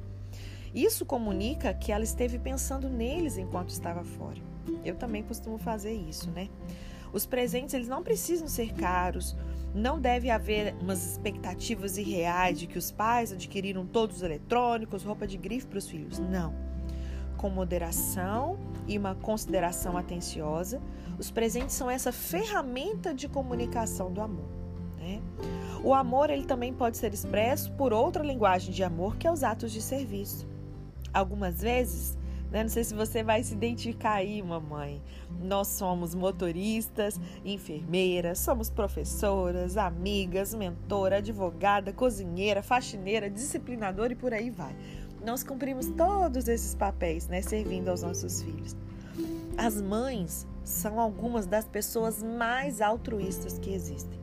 Isso 0.75 1.07
comunica 1.07 1.73
que 1.73 1.93
ela 1.93 2.03
esteve 2.03 2.39
pensando 2.39 2.89
neles 2.89 3.37
enquanto 3.37 3.71
estava 3.71 4.03
fora. 4.03 4.41
Eu 4.85 4.97
também 4.97 5.23
costumo 5.23 5.57
fazer 5.57 5.93
isso, 5.93 6.31
né? 6.31 6.49
Os 7.13 7.27
presentes, 7.27 7.75
eles 7.75 7.89
não 7.89 8.03
precisam 8.03 8.49
ser 8.49 8.73
caros, 8.73 9.37
não 9.75 10.01
deve 10.01 10.31
haver 10.31 10.75
umas 10.81 11.05
expectativas 11.05 11.97
irreais 11.99 12.59
de 12.59 12.67
que 12.67 12.79
os 12.79 12.91
pais 12.91 13.33
adquiriram 13.33 13.87
todos 13.87 14.17
os 14.17 14.23
eletrônicos, 14.23 15.05
roupa 15.05 15.27
de 15.27 15.37
grife 15.37 15.67
para 15.67 15.79
os 15.79 15.89
filhos. 15.89 16.19
Não 16.19 16.72
com 17.43 17.51
moderação 17.51 18.57
e 18.87 18.97
uma 18.97 19.17
consideração 19.17 19.99
atenciosa. 19.99 20.81
Os 21.19 21.29
presentes 21.29 21.75
são 21.75 21.91
essa 21.91 22.13
ferramenta 22.13 23.13
de 23.13 23.29
comunicação 23.29 24.13
do 24.13 24.21
amor. 24.21 24.49
Né? 24.97 25.21
O 25.83 25.93
amor 25.93 26.31
ele 26.31 26.45
também 26.45 26.73
pode 26.73 26.97
ser 26.97 27.13
expresso 27.13 27.73
por 27.73 27.93
outra 27.93 28.23
linguagem 28.23 28.73
de 28.73 28.85
amor, 28.85 29.17
que 29.17 29.27
é 29.27 29.33
os 29.33 29.43
atos 29.43 29.73
de 29.73 29.83
serviço. 29.83 30.47
Algumas 31.13 31.61
vezes 31.61 32.17
Né? 32.53 32.63
Não 32.63 32.69
sei 32.69 32.85
se 32.85 32.95
você 32.95 33.25
vai 33.25 33.43
se 33.43 33.55
identificar 33.55 34.13
aí, 34.13 34.43
mamãe. 34.43 35.03
Nós 35.41 35.69
somos 35.69 36.15
motoristas, 36.15 37.19
enfermeiras, 37.43 38.39
somos 38.41 38.69
professoras, 38.69 39.79
amigas, 39.79 40.53
mentora, 40.55 41.17
advogada, 41.17 41.95
cozinheira, 41.95 42.63
faxineira, 42.63 43.31
disciplinadora 43.31 44.13
e 44.13 44.17
por 44.17 44.35
aí 44.35 44.51
vai. 44.51 44.77
Nós 45.25 45.45
cumprimos 45.45 45.87
todos 45.91 46.49
esses 46.49 46.75
papéis, 46.75 47.29
né, 47.29 47.43
servindo 47.43 47.89
aos 47.89 48.03
nossos 48.03 48.43
filhos. 48.43 48.77
As 49.57 49.81
mães 49.81 50.47
são 50.65 50.99
algumas 50.99 51.47
das 51.47 51.65
pessoas 51.65 52.23
mais 52.23 52.81
altruístas 52.81 53.59
que 53.59 53.73
existem. 53.73 54.21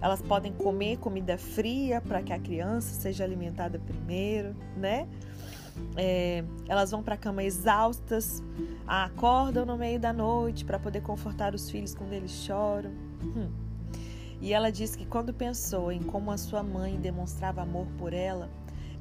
Elas 0.00 0.20
podem 0.20 0.52
comer 0.52 0.98
comida 0.98 1.38
fria 1.38 2.00
para 2.00 2.22
que 2.22 2.32
a 2.32 2.38
criança 2.38 3.00
seja 3.00 3.24
alimentada 3.24 3.78
primeiro, 3.78 4.54
né? 4.76 5.08
É, 5.96 6.44
elas 6.68 6.90
vão 6.90 7.02
para 7.02 7.14
a 7.14 7.18
cama 7.18 7.42
exaustas, 7.42 8.42
acordam 8.86 9.64
no 9.64 9.76
meio 9.76 9.98
da 9.98 10.12
noite 10.12 10.64
para 10.64 10.78
poder 10.78 11.00
confortar 11.00 11.54
os 11.54 11.70
filhos 11.70 11.94
quando 11.94 12.12
eles 12.12 12.30
choram. 12.30 12.90
Hum. 13.22 13.50
E 14.40 14.52
ela 14.52 14.70
diz 14.70 14.94
que 14.94 15.06
quando 15.06 15.32
pensou 15.32 15.90
em 15.90 16.02
como 16.02 16.30
a 16.30 16.36
sua 16.36 16.62
mãe 16.62 16.96
demonstrava 16.96 17.62
amor 17.62 17.86
por 17.98 18.12
ela, 18.12 18.50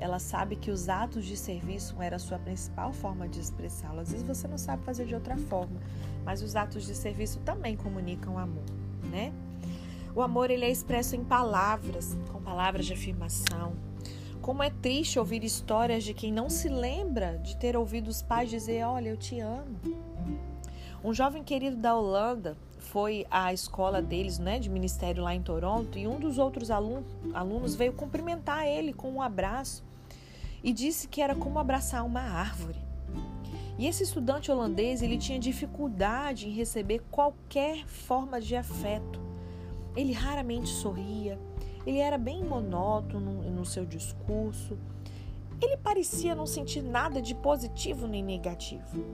ela 0.04 0.20
sabe 0.20 0.58
que 0.58 0.70
os 0.70 0.89
atos 0.89 1.24
de 1.24 1.38
serviço 1.38 1.96
era 2.02 2.18
a 2.18 2.20
sua 2.20 2.38
principal 2.38 2.92
forma 2.92 3.26
de 3.26 3.39
expressá-lo. 3.39 4.02
Às 4.02 4.12
vezes 4.12 4.28
você 4.28 4.50
não 4.50 4.58
sabe 4.58 4.84
fazer 4.84 5.06
de 5.06 5.16
outra 5.16 5.38
forma, 5.38 5.80
mas 6.26 6.42
os 6.42 6.58
atos 6.58 6.86
de 6.86 6.94
serviço 6.94 7.39
também 7.39 7.78
comunicam 7.78 8.38
amor, 8.38 8.66
né? 9.10 9.32
O 10.13 10.22
amor 10.22 10.52
ele 10.52 10.66
é 10.66 10.70
expresso 10.70 11.16
em 11.16 11.24
palavras, 11.24 12.18
com 12.34 12.42
palavras 12.42 12.86
de 12.86 12.92
afirmação. 12.92 13.78
Como 14.42 14.62
é 14.62 14.70
triste 14.70 15.18
ouvir 15.18 15.42
histórias 15.42 16.04
de 16.04 16.13
quem 16.13 16.34
não 16.34 16.50
se 16.50 16.68
lembra 16.68 17.38
de 17.38 17.56
ter 17.56 17.78
ouvido 17.78 18.10
os 18.10 18.22
pais 18.22 18.50
dizer: 18.50 18.86
Olha, 18.86 19.08
eu 19.08 19.16
te 19.16 19.39
amo. 19.39 19.80
Um 21.02 21.13
jovem 21.13 21.46
querido 21.46 21.78
da 21.78 21.96
Holanda 21.96 22.58
foi 22.78 23.26
à 23.32 23.54
escola 23.54 24.02
deles, 24.02 24.38
né, 24.38 24.60
de 24.60 24.70
ministério 24.70 25.24
lá 25.24 25.34
em 25.34 25.42
Toronto, 25.42 25.98
e 25.98 26.06
um 26.06 26.20
dos 26.20 26.38
outros 26.38 26.70
alunos 26.70 27.74
veio 27.74 27.94
cumprimentar 27.94 28.68
ele 28.68 28.92
com 28.92 29.10
um 29.10 29.22
abraço 29.22 29.82
e 30.63 30.71
disse 30.71 31.08
que 31.08 31.21
era 31.21 31.36
como 31.36 31.60
abraçar 31.60 32.06
uma 32.06 32.21
árvore. 32.21 32.80
E 33.78 33.88
esse 33.88 34.04
estudante 34.04 34.52
holandês, 34.52 35.02
ele 35.02 35.17
tinha 35.17 35.39
dificuldade 35.39 36.47
em 36.47 36.52
receber 36.52 37.02
qualquer 37.12 37.86
forma 37.86 38.39
de 38.39 38.56
afeto. 38.56 39.19
Ele 39.95 40.13
raramente 40.13 40.69
sorria, 40.69 41.39
ele 41.86 41.97
era 41.97 42.17
bem 42.17 42.43
monótono 42.43 43.43
no 43.52 43.65
seu 43.65 43.86
discurso. 43.86 44.78
Ele 45.62 45.78
parecia 45.78 46.36
não 46.36 46.45
sentir 46.45 46.82
nada 46.82 47.21
de 47.21 47.36
positivo 47.36 48.08
nem 48.08 48.23
negativo. 48.23 49.06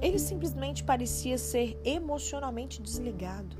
Ele 0.00 0.18
simplesmente 0.18 0.84
parecia 0.84 1.38
ser 1.38 1.80
emocionalmente 1.84 2.80
desligado. 2.80 3.56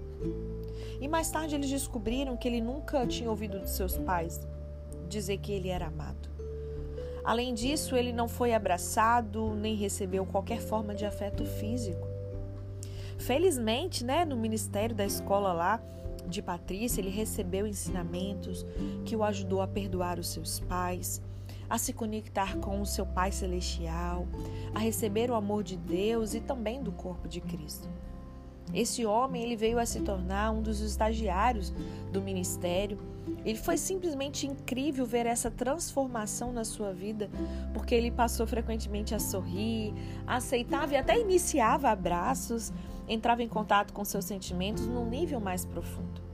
E 1.01 1.07
mais 1.07 1.31
tarde 1.31 1.55
eles 1.55 1.71
descobriram 1.71 2.37
que 2.37 2.49
ele 2.49 2.61
nunca 2.61 3.07
tinha 3.07 3.31
ouvido 3.31 3.61
de 3.61 3.71
seus 3.71 3.97
pais 3.99 4.47
dizer 5.09 5.39
que 5.39 5.53
ele 5.53 5.69
era 5.69 5.87
amado. 5.87 6.28
Além 7.29 7.53
disso, 7.53 7.95
ele 7.95 8.11
não 8.11 8.27
foi 8.27 8.55
abraçado 8.55 9.55
nem 9.55 9.77
recebeu 9.77 10.25
qualquer 10.25 10.63
forma 10.63 10.95
de 10.95 11.05
afeto 11.05 11.45
físico. 11.45 12.09
Felizmente, 13.19 14.03
né, 14.03 14.25
no 14.25 14.35
ministério 14.35 14.97
da 14.97 15.05
escola 15.05 15.53
lá, 15.53 15.79
de 16.27 16.41
Patrícia, 16.41 17.03
ele 17.03 17.11
recebeu 17.11 17.67
ensinamentos 17.67 18.65
que 19.05 19.15
o 19.15 19.23
ajudou 19.23 19.61
a 19.61 19.69
perdoar 19.69 20.19
os 20.19 20.29
seus 20.29 20.59
pais, 20.59 21.21
a 21.69 21.77
se 21.77 21.93
conectar 21.93 22.57
com 22.57 22.81
o 22.81 22.87
seu 22.87 23.05
Pai 23.05 23.31
Celestial, 23.31 24.27
a 24.75 24.79
receber 24.79 25.31
o 25.31 25.35
amor 25.35 25.63
de 25.63 25.77
Deus 25.77 26.33
e 26.33 26.41
também 26.41 26.83
do 26.83 26.93
corpo 26.93 27.29
de 27.29 27.43
Cristo. 27.43 27.91
Esse 28.73 29.05
homem 29.07 29.43
ele 29.43 29.57
veio 29.57 29.79
a 29.79 29.87
se 29.87 30.01
tornar 30.01 30.51
um 30.51 30.63
dos 30.63 30.81
estagiários 30.81 31.73
do 32.13 32.21
ministério. 32.21 32.99
Ele 33.45 33.59
foi 33.59 33.77
simplesmente 33.77 34.47
incrível 34.47 35.07
ver 35.07 35.27
essa 35.27 35.51
transformação 35.51 36.53
na 36.53 36.65
sua 36.65 36.93
vida, 36.93 37.31
porque 37.73 37.95
ele 37.95 38.11
passou 38.11 38.47
frequentemente 38.47 39.15
a 39.15 39.19
sorrir, 39.19 39.95
aceitava 40.27 40.95
e 40.95 40.97
até 40.97 41.19
iniciava 41.19 41.91
abraços, 41.91 42.73
entrava 43.07 43.43
em 43.43 43.49
contato 43.49 43.93
com 43.93 44.05
seus 44.05 44.25
sentimentos 44.25 44.87
num 44.87 45.09
nível 45.09 45.41
mais 45.41 45.65
profundo. 45.65 46.29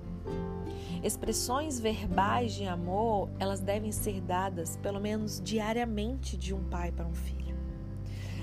Expressões 1.02 1.78
verbais 1.78 2.54
de 2.54 2.64
amor, 2.64 3.28
elas 3.38 3.60
devem 3.60 3.92
ser 3.92 4.22
dadas 4.22 4.76
pelo 4.78 4.98
menos 4.98 5.40
diariamente 5.40 6.36
de 6.36 6.54
um 6.54 6.64
pai 6.64 6.90
para 6.90 7.06
um 7.06 7.14
filho. 7.14 7.54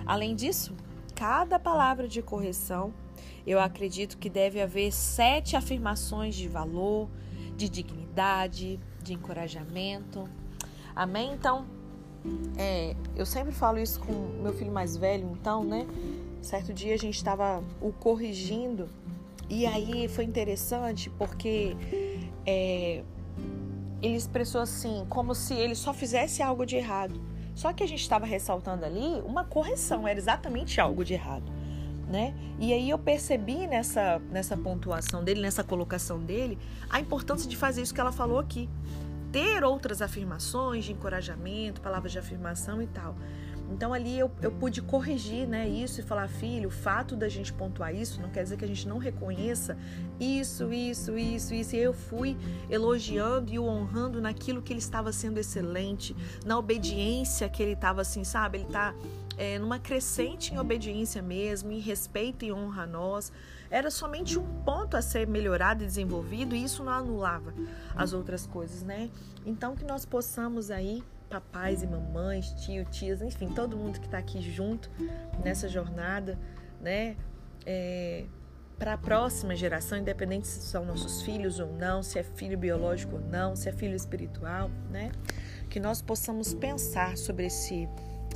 Além 0.06 0.36
disso, 0.36 0.75
cada 1.15 1.58
palavra 1.58 2.08
de 2.08 2.21
correção, 2.21 2.93
eu 3.45 3.60
acredito 3.60 4.17
que 4.17 4.29
deve 4.29 4.62
haver 4.62 4.91
sete 4.91 5.55
afirmações 5.55 6.36
de 6.36 6.47
valor, 6.47 7.10
de 7.55 7.69
dignidade, 7.69 8.79
de 9.01 9.13
encorajamento. 9.13 10.29
Amém? 10.95 11.34
Então, 11.34 11.65
é, 12.57 12.95
eu 13.15 13.25
sempre 13.25 13.51
falo 13.51 13.79
isso 13.79 13.99
com 13.99 14.13
meu 14.41 14.53
filho 14.53 14.71
mais 14.71 14.95
velho, 14.95 15.29
então, 15.31 15.63
né? 15.63 15.88
Certo 16.41 16.73
dia 16.73 16.93
a 16.93 16.97
gente 16.97 17.15
estava 17.15 17.63
o 17.79 17.91
corrigindo 17.91 18.89
e 19.49 19.65
aí 19.65 20.07
foi 20.07 20.23
interessante 20.23 21.10
porque 21.10 21.75
é, 22.45 23.03
ele 24.01 24.15
expressou 24.15 24.62
assim, 24.62 25.05
como 25.10 25.36
se 25.36 25.53
ele 25.53 25.75
só 25.75 25.93
fizesse 25.93 26.41
algo 26.41 26.65
de 26.65 26.77
errado. 26.77 27.21
Só 27.53 27.73
que 27.73 27.84
a 27.84 27.88
gente 27.88 28.01
estava 28.01 28.25
ressaltando 28.25 28.86
ali 28.86 29.21
uma 29.25 29.43
correção, 29.43 30.07
era 30.07 30.17
exatamente 30.17 30.79
algo 30.79 31.03
de 31.03 31.13
errado. 31.13 31.51
Né? 32.12 32.36
E 32.60 32.74
aí 32.74 32.89
eu 32.89 33.00
percebi 33.00 33.65
nessa, 33.67 34.19
nessa 34.30 34.58
pontuação 34.58 35.24
dele, 35.24 35.39
nessa 35.39 35.63
colocação 35.63 36.19
dele, 36.19 36.60
a 36.89 37.00
importância 37.00 37.50
de 37.50 37.56
fazer 37.56 37.82
isso 37.82 37.93
que 37.93 38.02
ela 38.02 38.12
falou 38.12 38.38
aqui. 38.38 38.69
Ter 39.32 39.63
outras 39.63 40.02
afirmações 40.02 40.84
de 40.84 40.91
encorajamento, 40.91 41.80
palavras 41.80 42.12
de 42.12 42.19
afirmação 42.19 42.82
e 42.82 42.88
tal. 42.88 43.15
Então 43.71 43.93
ali 43.93 44.19
eu, 44.19 44.30
eu 44.41 44.52
pude 44.52 44.82
corrigir 44.82 45.47
né, 45.47 45.67
isso 45.67 46.02
e 46.02 46.04
falar, 46.04 46.28
filho, 46.28 46.67
o 46.67 46.71
fato 46.71 47.15
da 47.15 47.30
gente 47.30 47.54
pontuar 47.54 47.95
isso 47.95 48.21
não 48.21 48.30
quer 48.30 48.43
dizer 48.43 48.58
que 48.58 48.65
a 48.65 48.67
gente 48.67 48.88
não 48.88 48.97
reconheça 48.97 49.78
isso, 50.19 50.74
isso, 50.74 51.17
isso, 51.17 51.54
isso. 51.54 51.76
E 51.76 51.80
eu 51.80 51.93
fui 51.93 52.38
elogiando 52.69 53.54
e 53.54 53.58
o 53.58 53.63
honrando 53.63 54.19
naquilo 54.19 54.62
que 54.62 54.74
ele 54.74 54.80
estava 54.80 55.13
sendo 55.13 55.39
excelente, 55.39 56.15
na 56.45 56.58
obediência 56.58 57.47
que 57.47 57.63
ele 57.63 57.74
estava 57.74 58.02
assim, 58.02 58.24
sabe? 58.24 58.58
Ele 58.58 58.65
está 58.65 58.93
é, 59.38 59.58
numa 59.58 59.80
crescente 59.80 60.54
em 60.54 60.60
obediência 60.60 61.22
mesmo, 61.22 61.72
em 61.72 61.80
respeito 61.80 62.46
e 62.46 62.52
honra 62.52 62.84
a 62.84 62.88
nós. 62.88 63.32
Era 63.70 63.89
somente 63.89 64.38
um 64.38 64.63
ponto 64.63 64.98
a 64.98 65.02
ser 65.02 65.28
melhorado 65.28 65.84
e 65.84 65.86
desenvolvido 65.86 66.56
e 66.56 66.63
isso 66.63 66.84
não 66.84 66.91
anulava 66.91 67.54
as 67.96 68.13
outras 68.13 68.46
coisas, 68.46 68.84
né? 68.84 69.10
Então 69.46 69.76
que 69.76 69.86
nós 69.86 70.06
possamos 70.06 70.70
aí 70.70 71.04
papais 71.30 71.82
e 71.82 71.88
mamães, 71.88 72.52
tio, 72.65 72.84
tias, 72.86 73.22
enfim, 73.22 73.48
todo 73.48 73.78
mundo 73.78 74.00
que 74.00 74.06
está 74.06 74.17
aqui 74.17 74.41
junto 74.41 74.91
nessa 75.44 75.70
jornada, 75.70 76.38
né? 76.82 77.15
É, 77.65 78.26
para 78.78 78.94
a 78.94 78.98
próxima 78.98 79.56
geração, 79.56 80.00
independente 80.00 80.48
se 80.48 80.60
são 80.62 80.84
nossos 80.84 81.22
filhos 81.22 81.60
ou 81.60 81.72
não, 81.72 82.02
se 82.02 82.17
é 82.17 82.24
filho 82.24 82.58
biológico 82.58 83.17
ou 83.17 83.22
não, 83.22 83.56
se 83.56 83.70
é 83.70 83.72
filho 83.72 83.96
espiritual, 83.96 84.72
né? 84.89 85.12
Que 85.70 85.80
nós 85.80 86.02
possamos 86.02 86.54
pensar 86.54 87.15
sobre 87.15 87.46
esse 87.46 87.88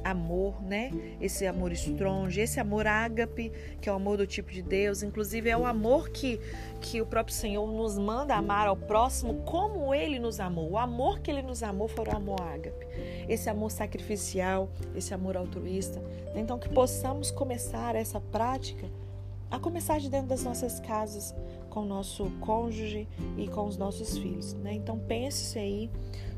amor, 0.05 0.61
né? 0.61 0.91
Esse 1.19 1.47
amor 1.47 1.71
estronge, 1.71 2.39
esse 2.39 2.59
amor 2.59 2.85
ágape, 2.85 3.51
que 3.81 3.89
é 3.89 3.91
o 3.91 3.95
amor 3.95 4.17
do 4.17 4.27
tipo 4.27 4.51
de 4.51 4.61
Deus, 4.61 5.01
inclusive 5.01 5.49
é 5.49 5.57
o 5.57 5.65
amor 5.65 6.09
que, 6.09 6.39
que 6.79 7.01
o 7.01 7.05
próprio 7.07 7.35
Senhor 7.35 7.65
nos 7.71 7.97
manda 7.97 8.35
amar 8.35 8.67
ao 8.67 8.77
próximo 8.77 9.41
como 9.43 9.93
ele 9.95 10.19
nos 10.19 10.39
amou. 10.39 10.69
O 10.71 10.77
amor 10.77 11.19
que 11.19 11.31
ele 11.31 11.41
nos 11.41 11.63
amou 11.63 11.87
foi 11.87 12.05
o 12.05 12.15
amor 12.15 12.39
ágape. 12.39 12.85
Esse 13.27 13.49
amor 13.49 13.71
sacrificial, 13.71 14.69
esse 14.95 15.11
amor 15.11 15.35
altruísta. 15.35 15.99
Então 16.35 16.59
que 16.59 16.69
possamos 16.69 17.31
começar 17.31 17.95
essa 17.95 18.21
prática 18.21 18.87
a 19.49 19.59
começar 19.59 19.99
de 19.99 20.09
dentro 20.09 20.27
das 20.27 20.43
nossas 20.43 20.79
casas, 20.79 21.33
com 21.69 21.81
o 21.81 21.85
nosso 21.85 22.29
cônjuge 22.41 23.07
e 23.37 23.47
com 23.47 23.65
os 23.65 23.77
nossos 23.77 24.17
filhos. 24.17 24.53
Né? 24.53 24.73
Então 24.73 24.97
pense 24.97 25.57
aí 25.57 25.89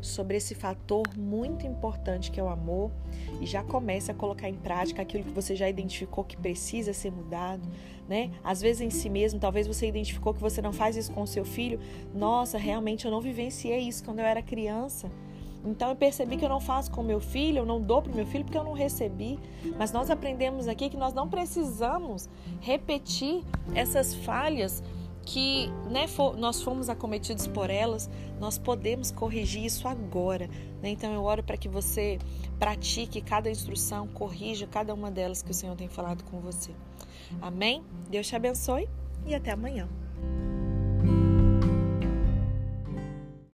sobre 0.01 0.37
esse 0.37 0.55
fator 0.55 0.76
muito 1.17 1.65
importante 1.65 2.31
que 2.31 2.39
é 2.39 2.43
o 2.43 2.49
amor 2.49 2.91
e 3.41 3.45
já 3.45 3.63
comece 3.63 4.11
a 4.11 4.13
colocar 4.13 4.49
em 4.49 4.55
prática 4.55 5.01
aquilo 5.01 5.23
que 5.23 5.31
você 5.31 5.55
já 5.55 5.69
identificou 5.69 6.23
que 6.23 6.37
precisa 6.37 6.93
ser 6.93 7.11
mudado, 7.11 7.67
né? 8.07 8.31
Às 8.43 8.61
vezes 8.61 8.81
em 8.81 8.89
si 8.89 9.09
mesmo, 9.09 9.39
talvez 9.39 9.67
você 9.67 9.87
identificou 9.87 10.33
que 10.33 10.41
você 10.41 10.61
não 10.61 10.71
faz 10.71 10.95
isso 10.95 11.11
com 11.11 11.21
o 11.21 11.27
seu 11.27 11.43
filho. 11.43 11.79
Nossa, 12.13 12.57
realmente 12.57 13.05
eu 13.05 13.11
não 13.11 13.21
vivenciei 13.21 13.79
isso 13.79 14.03
quando 14.03 14.19
eu 14.19 14.25
era 14.25 14.41
criança. 14.41 15.09
Então 15.65 15.89
eu 15.89 15.95
percebi 15.95 16.37
que 16.37 16.45
eu 16.45 16.49
não 16.49 16.59
faço 16.59 16.89
com 16.91 17.03
meu 17.03 17.19
filho, 17.19 17.59
eu 17.59 17.65
não 17.65 17.81
dou 17.81 18.01
para 18.01 18.11
o 18.11 18.15
meu 18.15 18.25
filho 18.25 18.45
porque 18.45 18.57
eu 18.57 18.63
não 18.63 18.73
recebi. 18.73 19.37
Mas 19.77 19.91
nós 19.91 20.09
aprendemos 20.09 20.67
aqui 20.67 20.89
que 20.89 20.97
nós 20.97 21.13
não 21.13 21.27
precisamos 21.27 22.29
repetir 22.61 23.43
essas 23.75 24.13
falhas 24.13 24.81
que 25.27 25.67
né, 25.91 26.07
for, 26.07 26.37
nós 26.37 26.61
fomos 26.61 26.87
acometidos 26.87 27.47
por 27.47 27.69
elas, 27.69 28.09
nós 28.39 28.57
podemos 28.57 29.11
corrigir 29.11 29.65
isso 29.65 29.85
agora. 29.85 30.47
Né? 30.81 30.91
Então 30.91 31.13
eu 31.13 31.21
oro 31.21 31.43
para 31.43 31.57
que 31.57 31.67
você 31.67 32.17
pratique 32.57 33.19
cada 33.19 33.51
instrução, 33.51 34.07
corrija 34.07 34.65
cada 34.65 34.93
uma 34.93 35.11
delas 35.11 35.43
que 35.43 35.51
o 35.51 35.53
Senhor 35.53 35.75
tem 35.75 35.89
falado 35.89 36.23
com 36.23 36.39
você. 36.39 36.71
Amém? 37.41 37.83
Deus 38.09 38.25
te 38.25 38.37
abençoe 38.37 38.87
e 39.25 39.35
até 39.35 39.51
amanhã. 39.51 39.89